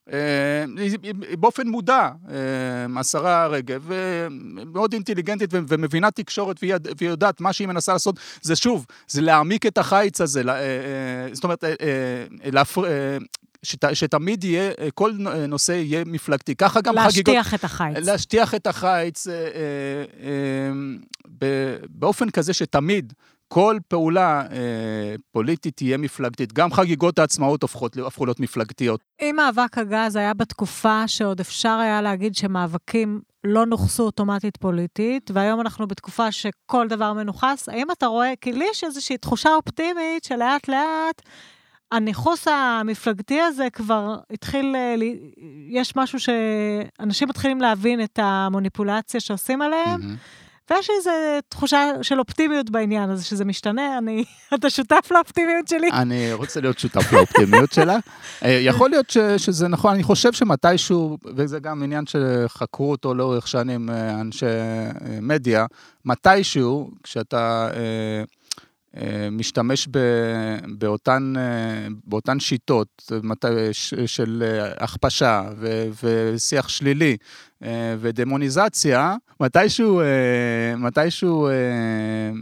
באופן 1.39 1.69
מודע, 1.69 2.11
אה, 2.31 3.01
השרה 3.01 3.47
רגב, 3.47 3.91
מאוד 4.67 4.93
אינטליגנטית 4.93 5.51
ומבינה 5.53 6.11
תקשורת 6.11 6.57
והיא 6.63 6.75
יודעת 7.01 7.41
מה 7.41 7.53
שהיא 7.53 7.69
מנסה 7.69 7.93
לעשות 7.93 8.17
זה 8.43 8.57
שוב, 8.57 8.87
זה 9.09 9.21
להעמיק 9.21 9.67
את 9.67 9.79
החיץ 9.79 10.21
הזה, 10.21 10.43
אה, 10.49 11.29
זאת 11.33 11.45
אומרת, 11.45 11.65
שת, 13.63 13.85
שתמיד 13.95 14.45
יהיה, 14.45 14.71
כל 14.95 15.13
נושא 15.49 15.73
יהיה 15.73 16.05
מפלגתי. 16.07 16.55
ככה 16.55 16.81
גם 16.81 16.95
להשטיח 16.95 17.13
חגיגות... 17.13 17.35
להשטיח 17.35 17.55
את 17.55 17.65
החיץ. 17.65 18.07
להשטיח 18.07 18.55
את 18.55 18.67
החיץ 18.67 19.27
אה, 19.27 19.35
אה, 19.35 19.49
אה, 21.43 21.77
באופן 21.89 22.31
כזה 22.31 22.53
שתמיד 22.53 23.13
כל 23.49 23.79
פעולה 23.89 24.43
אה, 24.53 25.15
פוליטית 25.33 25.77
תהיה 25.77 25.97
מפלגתית. 25.97 26.53
גם 26.53 26.73
חגיגות 26.73 27.19
העצמאות 27.19 27.63
הופכות, 27.63 27.97
הפכו 28.07 28.27
להיות 28.27 28.41
מפלגתיות. 28.41 29.01
אם 29.21 29.35
מאבק 29.37 29.79
הגז 29.79 30.17
היה 30.17 30.35
בתקופה 30.35 31.09
שעוד 31.09 31.41
אפשר 31.41 31.79
היה 31.83 32.03
להגיד 32.03 32.35
שמאבקים 32.35 33.21
לא 33.45 33.67
נוכסו 33.67 34.03
אוטומטית 34.03 34.57
פוליטית, 34.57 35.31
והיום 35.35 35.61
אנחנו 35.61 35.87
בתקופה 35.87 36.33
שכל 36.33 36.89
דבר 36.89 37.13
מנוכס, 37.13 37.69
האם 37.69 37.91
אתה 37.91 38.07
רואה, 38.07 38.33
כי 38.41 38.53
לי 38.53 38.67
יש 38.71 38.85
איזושהי 38.85 39.19
תחושה 39.19 39.55
אופטימית 39.55 40.25
שלאט 40.25 40.69
לאט 40.69 41.23
הניכוס 41.93 42.49
המפלגתי 42.49 43.41
הזה 43.41 43.71
כבר 43.73 44.17
התחיל, 44.31 44.77
אה, 44.77 44.95
יש 45.69 45.97
משהו 45.97 46.19
שאנשים 46.21 47.29
מתחילים 47.29 47.61
להבין 47.61 48.05
את 48.05 48.19
המוניפולציה 48.23 49.21
שעושים 49.21 49.63
עליהם, 49.63 50.01
mm-hmm. 50.01 50.48
ויש 50.71 50.91
איזו 50.99 51.11
תחושה 51.49 51.91
של 52.03 52.19
אופטימיות 52.19 52.71
בעניין 52.71 53.11
הזה, 53.11 53.25
שזה 53.25 53.45
משתנה, 53.45 53.99
אני, 53.99 54.25
אתה 54.55 54.71
שותף 54.71 55.09
לאופטימיות 55.11 55.69
שלי? 55.69 55.91
אני 55.93 56.33
רוצה 56.33 56.61
להיות 56.61 56.79
שותף 56.79 57.13
לאופטימיות 57.13 57.73
שלה. 57.73 57.97
אה, 58.45 58.51
יכול 58.51 58.91
להיות 58.91 59.11
ש, 59.11 59.19
שזה 59.19 59.69
נכון, 59.69 59.95
אני 59.95 60.03
חושב 60.03 60.33
שמתישהו, 60.33 61.19
וזה 61.37 61.59
גם 61.59 61.83
עניין 61.83 62.05
שחקרו 62.07 62.91
אותו 62.91 63.15
לאורך 63.15 63.49
שנים 63.49 63.91
אה, 63.91 64.21
אנשי 64.21 64.47
מדיה, 65.21 65.67
מתישהו, 66.05 66.91
כשאתה... 67.03 67.69
אה, 68.97 69.29
משתמש 69.31 69.89
באותן, 70.79 71.35
אה, 71.37 71.87
באותן 72.05 72.41
שיטות 72.41 73.11
של 74.07 74.43
אה, 74.47 74.85
הכפשה 74.85 75.43
ושיח 76.03 76.69
שלילי 76.69 77.17
ודמוניזציה, 78.01 79.15
מתישהו, 79.41 80.03
מתישהו 80.77 81.49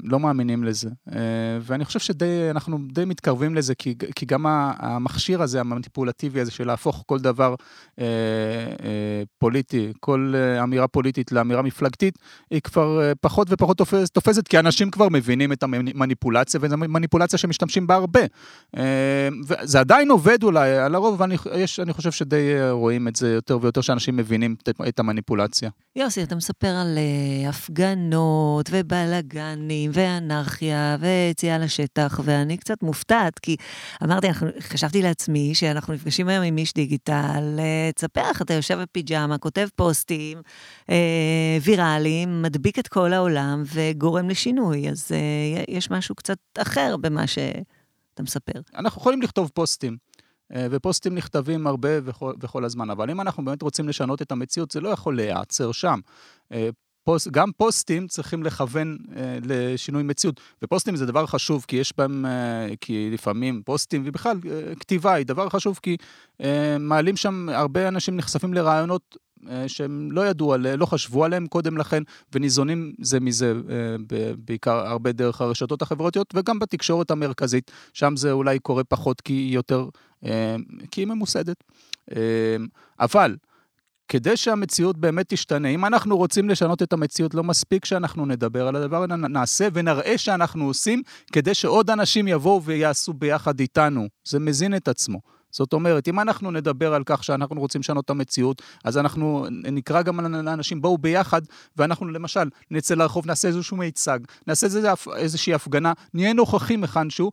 לא 0.05 0.21
מאמינים 0.21 0.65
לזה. 0.65 0.91
ואני 1.61 1.85
חושב 1.85 1.99
שאנחנו 2.01 2.79
די 2.93 3.05
מתקרבים 3.05 3.55
לזה, 3.55 3.75
כי, 3.75 3.95
כי 4.15 4.27
גם 4.27 4.47
המכשיר 4.79 5.43
הזה, 5.43 5.61
המניפולטיבי 5.61 6.41
הזה, 6.41 6.51
של 6.51 6.67
להפוך 6.67 7.05
כל 7.07 7.19
דבר 7.19 7.55
פוליטי, 9.39 9.93
כל 10.01 10.35
אמירה 10.63 10.89
פוליטית 10.89 11.33
לאמירה 11.33 11.63
מפלגתית, 11.63 12.19
היא 12.51 12.61
כבר 12.61 13.13
פחות 13.21 13.47
ופחות 13.51 13.79
תופסת, 13.79 14.15
תופסת 14.15 14.49
כי 14.49 14.59
אנשים 14.59 14.91
כבר 14.91 15.09
מבינים 15.09 15.53
את 15.53 15.63
המניפולציה, 15.63 16.61
וזו 16.63 16.77
מניפולציה 16.77 17.39
שמשתמשים 17.39 17.87
בה 17.87 17.95
הרבה. 17.95 18.21
זה 19.63 19.81
עדיין 19.81 20.11
עובד 20.11 20.43
אולי, 20.43 20.79
על 20.79 20.95
הרוב, 20.95 21.21
ואני 21.21 21.37
יש, 21.57 21.81
חושב 21.93 22.11
שדי 22.11 22.53
רואים 22.71 23.09
את 23.09 23.17
זה 23.17 23.35
יותר 23.35 23.59
ויותר, 23.63 23.81
שאנשים 23.81 24.17
מבינים 24.17 24.57
את 24.89 25.01
המניפולציה. 25.07 25.71
יוסי, 25.97 26.23
אתה 26.23 26.35
מספר 26.35 26.69
על 26.69 26.99
uh, 26.99 27.49
הפגנות 27.49 28.69
ובלאגנים 28.71 29.91
ואנרכיה 29.95 30.97
ויציאה 31.01 31.59
לשטח, 31.59 32.21
ואני 32.25 32.57
קצת 32.57 32.83
מופתעת, 32.83 33.39
כי 33.39 33.57
אמרתי, 34.03 34.29
אנחנו, 34.29 34.49
חשבתי 34.61 35.03
לעצמי 35.03 35.55
שאנחנו 35.55 35.95
נפגשים 35.95 36.29
היום 36.29 36.45
עם 36.45 36.59
איש 36.59 36.75
דיגיטל, 36.75 37.59
uh, 37.59 37.93
תספר 37.95 38.21
איך 38.21 38.43
אתה 38.43 38.55
יושב 38.55 38.79
בפיג'מה, 38.83 39.39
כותב 39.39 39.69
פוסטים 39.77 40.39
uh, 40.39 40.93
ויראליים, 41.63 42.43
מדביק 42.43 42.79
את 42.79 42.89
כל 42.89 43.13
העולם 43.13 43.63
וגורם 43.75 44.29
לשינוי, 44.29 44.91
אז 44.91 45.09
uh, 45.13 45.71
יש 45.71 45.91
משהו 45.91 46.15
קצת 46.15 46.39
אחר 46.59 46.97
במה 46.97 47.27
שאתה 47.27 48.23
מספר. 48.23 48.61
אנחנו 48.75 49.01
יכולים 49.01 49.23
לכתוב 49.23 49.51
פוסטים. 49.55 49.97
ופוסטים 50.53 51.15
נכתבים 51.15 51.67
הרבה 51.67 51.89
וכל, 52.05 52.33
וכל 52.41 52.65
הזמן, 52.65 52.91
אבל 52.91 53.11
אם 53.11 53.21
אנחנו 53.21 53.45
באמת 53.45 53.63
רוצים 53.63 53.89
לשנות 53.89 54.23
את 54.23 54.33
המציאות, 54.33 54.71
זה 54.71 54.81
לא 54.81 54.89
יכול 54.89 55.17
להיעצר 55.17 55.73
שם. 55.73 56.01
אה, 56.53 56.69
פוס, 57.07 57.29
גם 57.29 57.51
פוסטים 57.57 58.07
צריכים 58.07 58.43
לכוון 58.43 58.99
אה, 59.17 59.39
לשינוי 59.43 60.03
מציאות. 60.03 60.41
ופוסטים 60.63 60.97
זה 60.97 61.07
דבר 61.07 61.27
חשוב, 61.27 61.65
כי 61.69 61.77
יש 61.77 61.93
בהם, 61.97 62.27
אה, 62.27 62.69
כי 62.81 63.11
לפעמים 63.13 63.63
פוסטים, 63.65 64.03
ובכלל 64.07 64.37
אה, 64.51 64.75
כתיבה 64.81 65.15
היא 65.15 65.27
דבר 65.27 65.49
חשוב, 65.49 65.79
כי 65.83 65.97
אה, 66.41 66.77
מעלים 66.81 67.17
שם, 67.17 67.49
הרבה 67.49 67.89
אנשים 67.89 68.17
נחשפים 68.17 68.55
לרעיונות 68.55 69.17
אה, 69.17 69.26
שהם 69.67 70.13
לא 70.13 70.27
ידעו 70.27 70.55
עליהם, 70.55 70.79
לא 70.79 70.87
חשבו 70.87 71.25
עליהם 71.25 71.47
קודם 71.47 71.79
לכן, 71.79 72.03
וניזונים 72.35 72.93
זה 73.01 73.21
מזה, 73.21 73.55
בעיקר 74.39 74.87
הרבה 74.87 75.13
דרך 75.13 75.41
הרשתות 75.41 75.83
החברתיות, 75.83 76.35
וגם 76.35 76.59
בתקשורת 76.59 77.11
המרכזית, 77.11 77.71
שם 77.93 78.17
זה 78.17 78.33
אולי 78.33 78.59
קורה 78.59 78.85
פחות 78.85 79.21
כי 79.21 79.33
היא 79.33 79.55
יותר, 79.55 79.89
כי 80.91 81.01
היא 81.01 81.07
ממוסדת. 81.07 81.65
אבל, 83.01 83.37
כדי 84.09 84.37
שהמציאות 84.37 84.99
באמת 84.99 85.29
תשתנה. 85.29 85.69
אם 85.69 85.85
אנחנו 85.85 86.17
רוצים 86.17 86.49
לשנות 86.49 86.83
את 86.83 86.93
המציאות, 86.93 87.35
לא 87.35 87.45
מספיק 87.45 87.85
שאנחנו 87.85 88.27
נדבר 88.27 88.69
על 88.69 88.77
הדבר, 88.77 89.07
נעשה 89.07 89.69
ונראה 89.73 90.19
שאנחנו 90.19 90.65
עושים, 90.65 91.03
כדי 91.33 91.55
שעוד 91.55 91.91
אנשים 91.91 92.29
יבואו 92.29 92.63
ויעשו 92.63 93.13
ביחד 93.13 93.61
איתנו. 93.61 94.09
זה 94.25 94.39
מזין 94.39 94.77
את 94.77 94.89
עצמו. 94.89 95.21
זאת 95.51 95.73
אומרת, 95.73 96.09
אם 96.09 96.21
אנחנו 96.21 96.51
נדבר 96.51 96.95
על 96.95 97.03
כך 97.07 97.25
שאנחנו 97.25 97.61
רוצים 97.61 97.81
לשנות 97.81 98.05
את 98.05 98.11
המציאות, 98.11 98.63
אז 98.85 98.99
אנחנו 98.99 99.47
נקרא 99.51 100.03
גם 100.03 100.21
לאנשים, 100.21 100.83
בואו 100.83 100.99
ביחד, 100.99 101.43
ואנחנו 101.77 102.09
למשל 102.09 102.49
נצא 102.71 102.95
לרחוב, 102.95 103.27
נעשה 103.27 103.49
איזשהו 103.49 103.77
מיצג, 103.77 104.19
נעשה 104.47 104.67
איזו, 104.67 104.89
איזושהי 105.17 105.55
הפגנה, 105.55 105.93
נהיה 106.15 106.33
נוכחים 106.33 106.83
היכנשהו, 106.83 107.31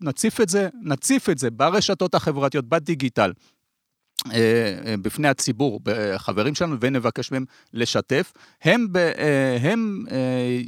נציף 0.00 0.40
את 0.40 0.48
זה, 0.48 0.68
נציף 0.82 1.28
את 1.28 1.38
זה 1.38 1.50
ברשתות 1.50 2.14
החברתיות, 2.14 2.68
בדיגיטל. 2.68 3.32
אה, 4.26 4.78
אה, 4.86 4.94
בפני 5.02 5.28
הציבור, 5.28 5.80
בחברים 5.82 6.54
שלנו, 6.54 6.76
ונבקש 6.80 7.32
מהם 7.32 7.44
לשתף, 7.74 8.32
הם, 8.62 8.86
אה, 8.96 9.56
הם 9.60 10.04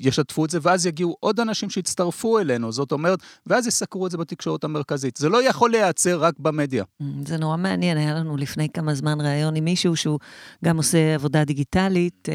ישתפו 0.01 0.44
את 0.44 0.51
זה, 0.51 0.59
ואז 0.62 0.86
יגיעו 0.86 1.16
עוד 1.20 1.40
אנשים 1.40 1.70
שיצטרפו 1.70 2.38
אלינו, 2.38 2.72
זאת 2.72 2.92
אומרת, 2.92 3.18
ואז 3.46 3.66
יסקרו 3.66 4.07
את 4.07 4.11
זה 4.11 4.18
בתקשורת 4.18 4.64
המרכזית. 4.64 5.16
זה 5.16 5.28
לא 5.28 5.48
יכול 5.48 5.70
להיעצר 5.70 6.18
רק 6.20 6.34
במדיה. 6.38 6.84
Mm, 6.84 7.05
זה 7.26 7.36
נורא 7.36 7.57
מעניין, 7.57 7.98
היה 7.98 8.14
לנו 8.14 8.36
לפני 8.36 8.68
כמה 8.68 8.94
זמן 8.94 9.20
ראיון 9.20 9.57
עם 9.57 9.64
מישהו 9.64 9.96
שהוא 9.96 10.18
גם 10.64 10.76
עושה 10.76 11.14
עבודה 11.14 11.44
דיגיטלית 11.44 12.28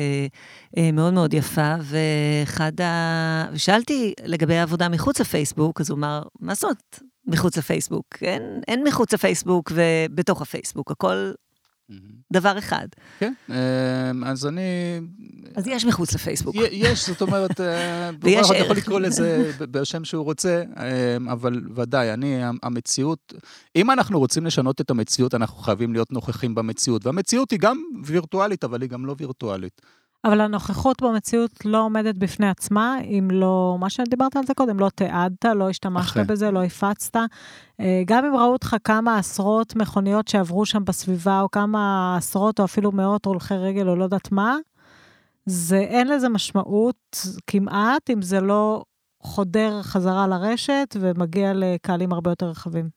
מאוד 0.93 1.13
מאוד 1.13 1.33
יפה, 1.33 1.75
ואחד 1.81 2.81
ה... 2.81 3.45
ושאלתי 3.53 4.13
לגבי 4.25 4.55
העבודה 4.55 4.89
מחוץ 4.89 5.21
לפייסבוק, 5.21 5.81
אז 5.81 5.89
הוא 5.89 5.97
אמר, 5.97 6.23
מה 6.39 6.55
זאת? 6.55 6.99
מחוץ 7.27 7.57
לפייסבוק. 7.57 8.05
אין, 8.21 8.61
אין 8.67 8.83
מחוץ 8.83 9.13
לפייסבוק 9.13 9.71
ובתוך 9.75 10.41
הפייסבוק, 10.41 10.91
הכל 10.91 11.31
דבר 12.33 12.57
אחד. 12.57 12.87
כן, 13.19 13.33
אמ, 13.49 14.23
אז 14.23 14.45
אני... 14.45 14.61
אז 15.55 15.67
יש 15.67 15.85
מחוץ 15.85 16.13
לפייסבוק. 16.13 16.55
יש, 16.71 17.09
זאת 17.09 17.21
אומרת, 17.21 17.61
אה, 17.61 18.09
ויש 18.21 18.51
ערך. 18.51 18.65
יכול 18.65 18.75
לקרוא 18.75 18.99
לזה 18.99 19.51
בשם 19.59 20.05
שהוא 20.05 20.23
רוצה, 20.23 20.63
אמ, 21.17 21.29
אבל 21.29 21.61
ודאי, 21.75 22.13
אני, 22.13 22.41
המציאות, 22.63 23.33
אם 23.75 23.91
אנחנו 23.91 24.19
רוצים 24.19 24.45
לשנות 24.45 24.81
את 24.81 24.89
המציאות, 24.89 25.33
אנחנו 25.33 25.57
חייבים 25.57 25.93
להיות 25.93 26.11
נוכחים 26.11 26.55
במציאות, 26.55 27.05
והמציאות 27.05 27.51
היא 27.51 27.59
גם 27.59 27.83
וירטואלית, 28.03 28.63
אבל 28.63 28.81
היא 28.81 28.89
גם 28.89 29.05
לא 29.05 29.15
וירטואלית. 29.17 29.81
אבל 30.25 30.41
הנוכחות 30.41 31.01
במציאות 31.01 31.65
לא 31.65 31.83
עומדת 31.83 32.15
בפני 32.17 32.49
עצמה, 32.49 32.97
אם 33.01 33.27
לא, 33.31 33.77
מה 33.79 33.89
שדיברת 33.89 34.35
על 34.35 34.43
זה 34.45 34.53
קודם, 34.53 34.79
לא 34.79 34.89
תיעדת, 34.89 35.45
לא 35.45 35.69
השתמשת 35.69 36.05
אחרי. 36.05 36.23
בזה, 36.23 36.51
לא 36.51 36.63
הפצת. 36.63 37.15
אה, 37.79 38.03
גם 38.05 38.25
אם 38.25 38.35
ראו 38.35 38.53
אותך 38.53 38.75
כמה 38.83 39.17
עשרות 39.17 39.75
מכוניות 39.75 40.27
שעברו 40.27 40.65
שם 40.65 40.85
בסביבה, 40.85 41.41
או 41.41 41.51
כמה 41.51 42.15
עשרות 42.17 42.59
או 42.59 42.65
אפילו 42.65 42.91
מאות 42.91 43.25
הולכי 43.25 43.53
רגל 43.53 43.89
או 43.89 43.95
לא 43.95 44.03
יודעת 44.03 44.31
מה, 44.31 44.57
זה 45.45 45.77
אין 45.77 46.07
לזה 46.07 46.29
משמעות 46.29 47.25
כמעט, 47.47 48.09
אם 48.09 48.21
זה 48.21 48.41
לא 48.41 48.83
חודר 49.25 49.81
חזרה 49.81 50.27
לרשת 50.27 50.95
ומגיע 50.99 51.51
לקהלים 51.55 52.13
הרבה 52.13 52.31
יותר 52.31 52.45
רחבים. 52.45 52.89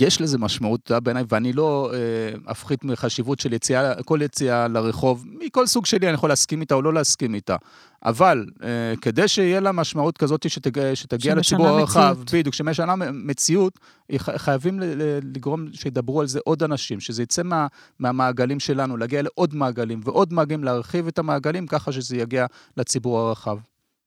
יש 0.00 0.20
לזה 0.20 0.38
משמעות 0.38 0.90
בעיניי, 1.02 1.24
ואני 1.28 1.52
לא 1.52 1.90
אה, 1.94 2.50
אפחית 2.50 2.84
מחשיבות 2.84 3.40
של 3.40 3.52
יציאה, 3.52 4.02
כל 4.02 4.18
יציאה 4.22 4.68
לרחוב, 4.68 5.24
מכל 5.26 5.66
סוג 5.66 5.86
שלי, 5.86 6.06
אני 6.06 6.14
יכול 6.14 6.28
להסכים 6.28 6.60
איתה 6.60 6.74
או 6.74 6.82
לא 6.82 6.94
להסכים 6.94 7.34
איתה. 7.34 7.56
אבל 8.04 8.46
אה, 8.62 8.94
כדי 9.00 9.28
שיהיה 9.28 9.60
לה 9.60 9.72
משמעות 9.72 10.18
כזאת 10.18 10.50
שתג, 10.50 10.94
שתגיע 10.94 11.34
לציבור 11.34 11.66
הרחב, 11.68 12.16
בדיוק, 12.32 12.54
שמשנה 12.54 12.94
מציאות, 13.12 13.78
חייבים 14.16 14.80
לגרום 15.22 15.66
שידברו 15.72 16.20
על 16.20 16.26
זה 16.26 16.40
עוד 16.44 16.62
אנשים, 16.62 17.00
שזה 17.00 17.22
יצא 17.22 17.42
מה, 17.42 17.66
מהמעגלים 17.98 18.60
שלנו, 18.60 18.96
להגיע 18.96 19.22
לעוד 19.22 19.54
מעגלים 19.54 20.00
ועוד 20.04 20.32
מעגלים, 20.32 20.64
להרחיב 20.64 21.06
את 21.06 21.18
המעגלים 21.18 21.66
ככה 21.66 21.92
שזה 21.92 22.16
יגיע 22.16 22.46
לציבור 22.76 23.18
הרחב. 23.18 23.58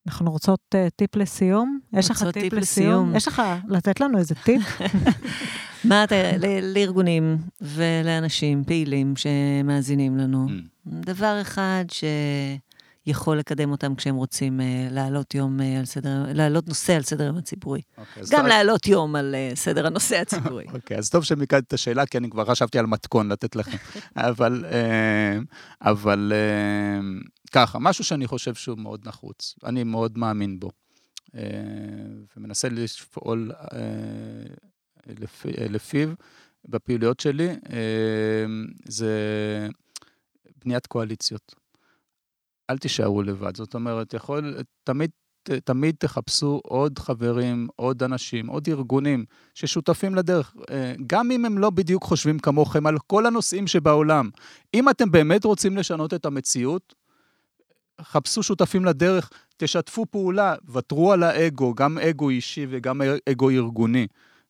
אנחנו 0.08 0.32
רוצות 0.32 0.60
uh, 0.76 0.90
טיפ 0.96 1.16
לסיום? 1.16 1.80
יש 1.94 2.12
לך 2.12 2.24
טיפ, 2.24 2.34
טיפ 2.34 2.54
לסיום? 2.54 2.90
לסיום? 2.90 3.16
יש 3.16 3.28
לך 3.28 3.42
לתת 3.68 4.00
לנו 4.00 4.18
איזה 4.18 4.36
טיפ? 4.36 4.62
מה 5.90 6.04
אתה, 6.04 6.16
לארגונים 6.62 7.38
ולאנשים 7.62 8.64
פעילים 8.64 9.14
שמאזינים 9.16 10.18
לנו, 10.18 10.48
mm. 10.48 10.52
דבר 10.86 11.42
אחד 11.42 11.86
שיכול 13.06 13.38
לקדם 13.38 13.72
אותם 13.72 13.96
כשהם 13.96 14.16
רוצים 14.16 14.60
uh, 14.60 14.94
להעלות 14.94 15.36
יום 15.36 15.60
uh, 15.60 15.64
על 15.80 15.86
סדר, 15.86 16.24
להעלות 16.34 16.68
נושא 16.68 16.94
על 16.94 17.04
סדר 17.04 17.24
היום 17.24 17.38
הציבורי. 17.38 17.82
Okay, 17.82 18.00
אוקיי, 18.00 18.24
גם 18.32 18.40
טוב... 18.40 18.48
להעלות 18.48 18.88
יום 18.88 19.16
על 19.16 19.36
uh, 19.54 19.56
סדר 19.56 19.88
הנושא 19.88 20.20
הציבורי. 20.22 20.66
אוקיי, 20.74 20.98
okay, 20.98 21.00
אז 21.00 21.10
טוב 21.10 21.24
שמיקדת 21.24 21.64
את 21.68 21.74
השאלה, 21.74 22.06
כי 22.06 22.18
אני 22.18 22.30
כבר 22.30 22.46
חשבתי 22.46 22.80
על 22.80 22.86
מתכון 22.86 23.32
לתת 23.32 23.56
לכם. 23.56 23.78
אבל, 24.16 24.66
אבל 25.82 26.34
ככה, 27.56 27.80
משהו 27.80 28.04
שאני 28.04 28.28
חושב 28.28 28.54
שהוא 28.54 28.78
מאוד 28.78 29.08
נחוץ, 29.08 29.56
אני 29.64 29.84
מאוד 29.84 30.18
מאמין 30.18 30.60
בו, 30.60 30.72
אה, 31.36 31.42
ומנסה 32.38 32.70
לפעול 32.70 33.52
אה, 33.52 33.78
אה, 35.08 35.68
לפיו 35.70 36.10
בפעילויות 36.66 37.20
שלי, 37.20 37.56
זה 38.88 39.14
בניית 40.66 40.88
קואליציות. 40.88 41.56
אל 42.70 42.78
תישארו 42.78 43.24
לבד, 43.24 43.56
זאת 43.56 43.76
אומרת, 43.76 44.14
יכול, 44.14 44.58
תמיד 44.84 45.10
תמיד 45.64 45.96
תחפשו 46.00 46.62
עוד 46.64 47.00
חברים, 47.00 47.68
עוד 47.76 48.04
אנשים, 48.04 48.48
עוד 48.48 48.68
ארגונים 48.68 49.26
ששותפים 49.54 50.16
לדרך, 50.16 50.56
גם 51.08 51.32
אם 51.32 51.46
הם 51.46 51.58
לא 51.58 51.70
בדיוק 51.70 52.04
חושבים 52.04 52.40
כמוכם 52.40 52.88
על 52.88 52.98
כל 53.08 53.26
הנושאים 53.26 53.68
שבעולם. 53.68 54.30
אם 54.74 54.90
אתם 54.90 55.12
באמת 55.12 55.46
רוצים 55.46 55.78
לשנות 55.78 56.14
את 56.14 56.26
המציאות, 56.26 56.96
חפשו 58.02 58.44
שותפים 58.44 58.86
לדרך, 58.86 59.30
תשתפו 59.58 60.06
פעולה, 60.06 60.56
ותרו 60.74 61.14
על 61.14 61.24
האגו, 61.24 61.74
גם 61.74 61.98
אגו 61.98 62.30
אישי 62.30 62.68
וגם 62.70 63.02
אגו 63.30 63.50
ארגוני. 63.50 64.08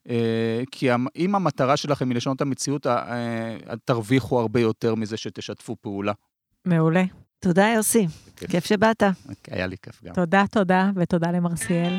אה, 0.10 0.64
כי 0.72 0.90
אם 1.16 1.36
המטרה 1.36 1.78
שלכם 1.78 2.10
היא 2.10 2.16
לשנות 2.16 2.36
את 2.36 2.42
המציאות, 2.42 2.88
אה, 2.88 3.56
תרוויחו 3.86 4.40
הרבה 4.40 4.60
יותר 4.60 4.96
מזה 4.96 5.18
שתשתפו 5.18 5.76
פעולה. 5.82 6.14
מעולה. 6.66 7.04
תודה, 7.40 7.68
יוסי. 7.76 8.08
כיף 8.36 8.66
שבאת. 8.66 9.04
היה 9.48 9.68
לי 9.68 9.76
כיף 9.78 10.04
גם. 10.04 10.14
תודה, 10.14 10.44
תודה, 10.52 10.92
ותודה 10.96 11.32
למרסיאל. 11.32 11.94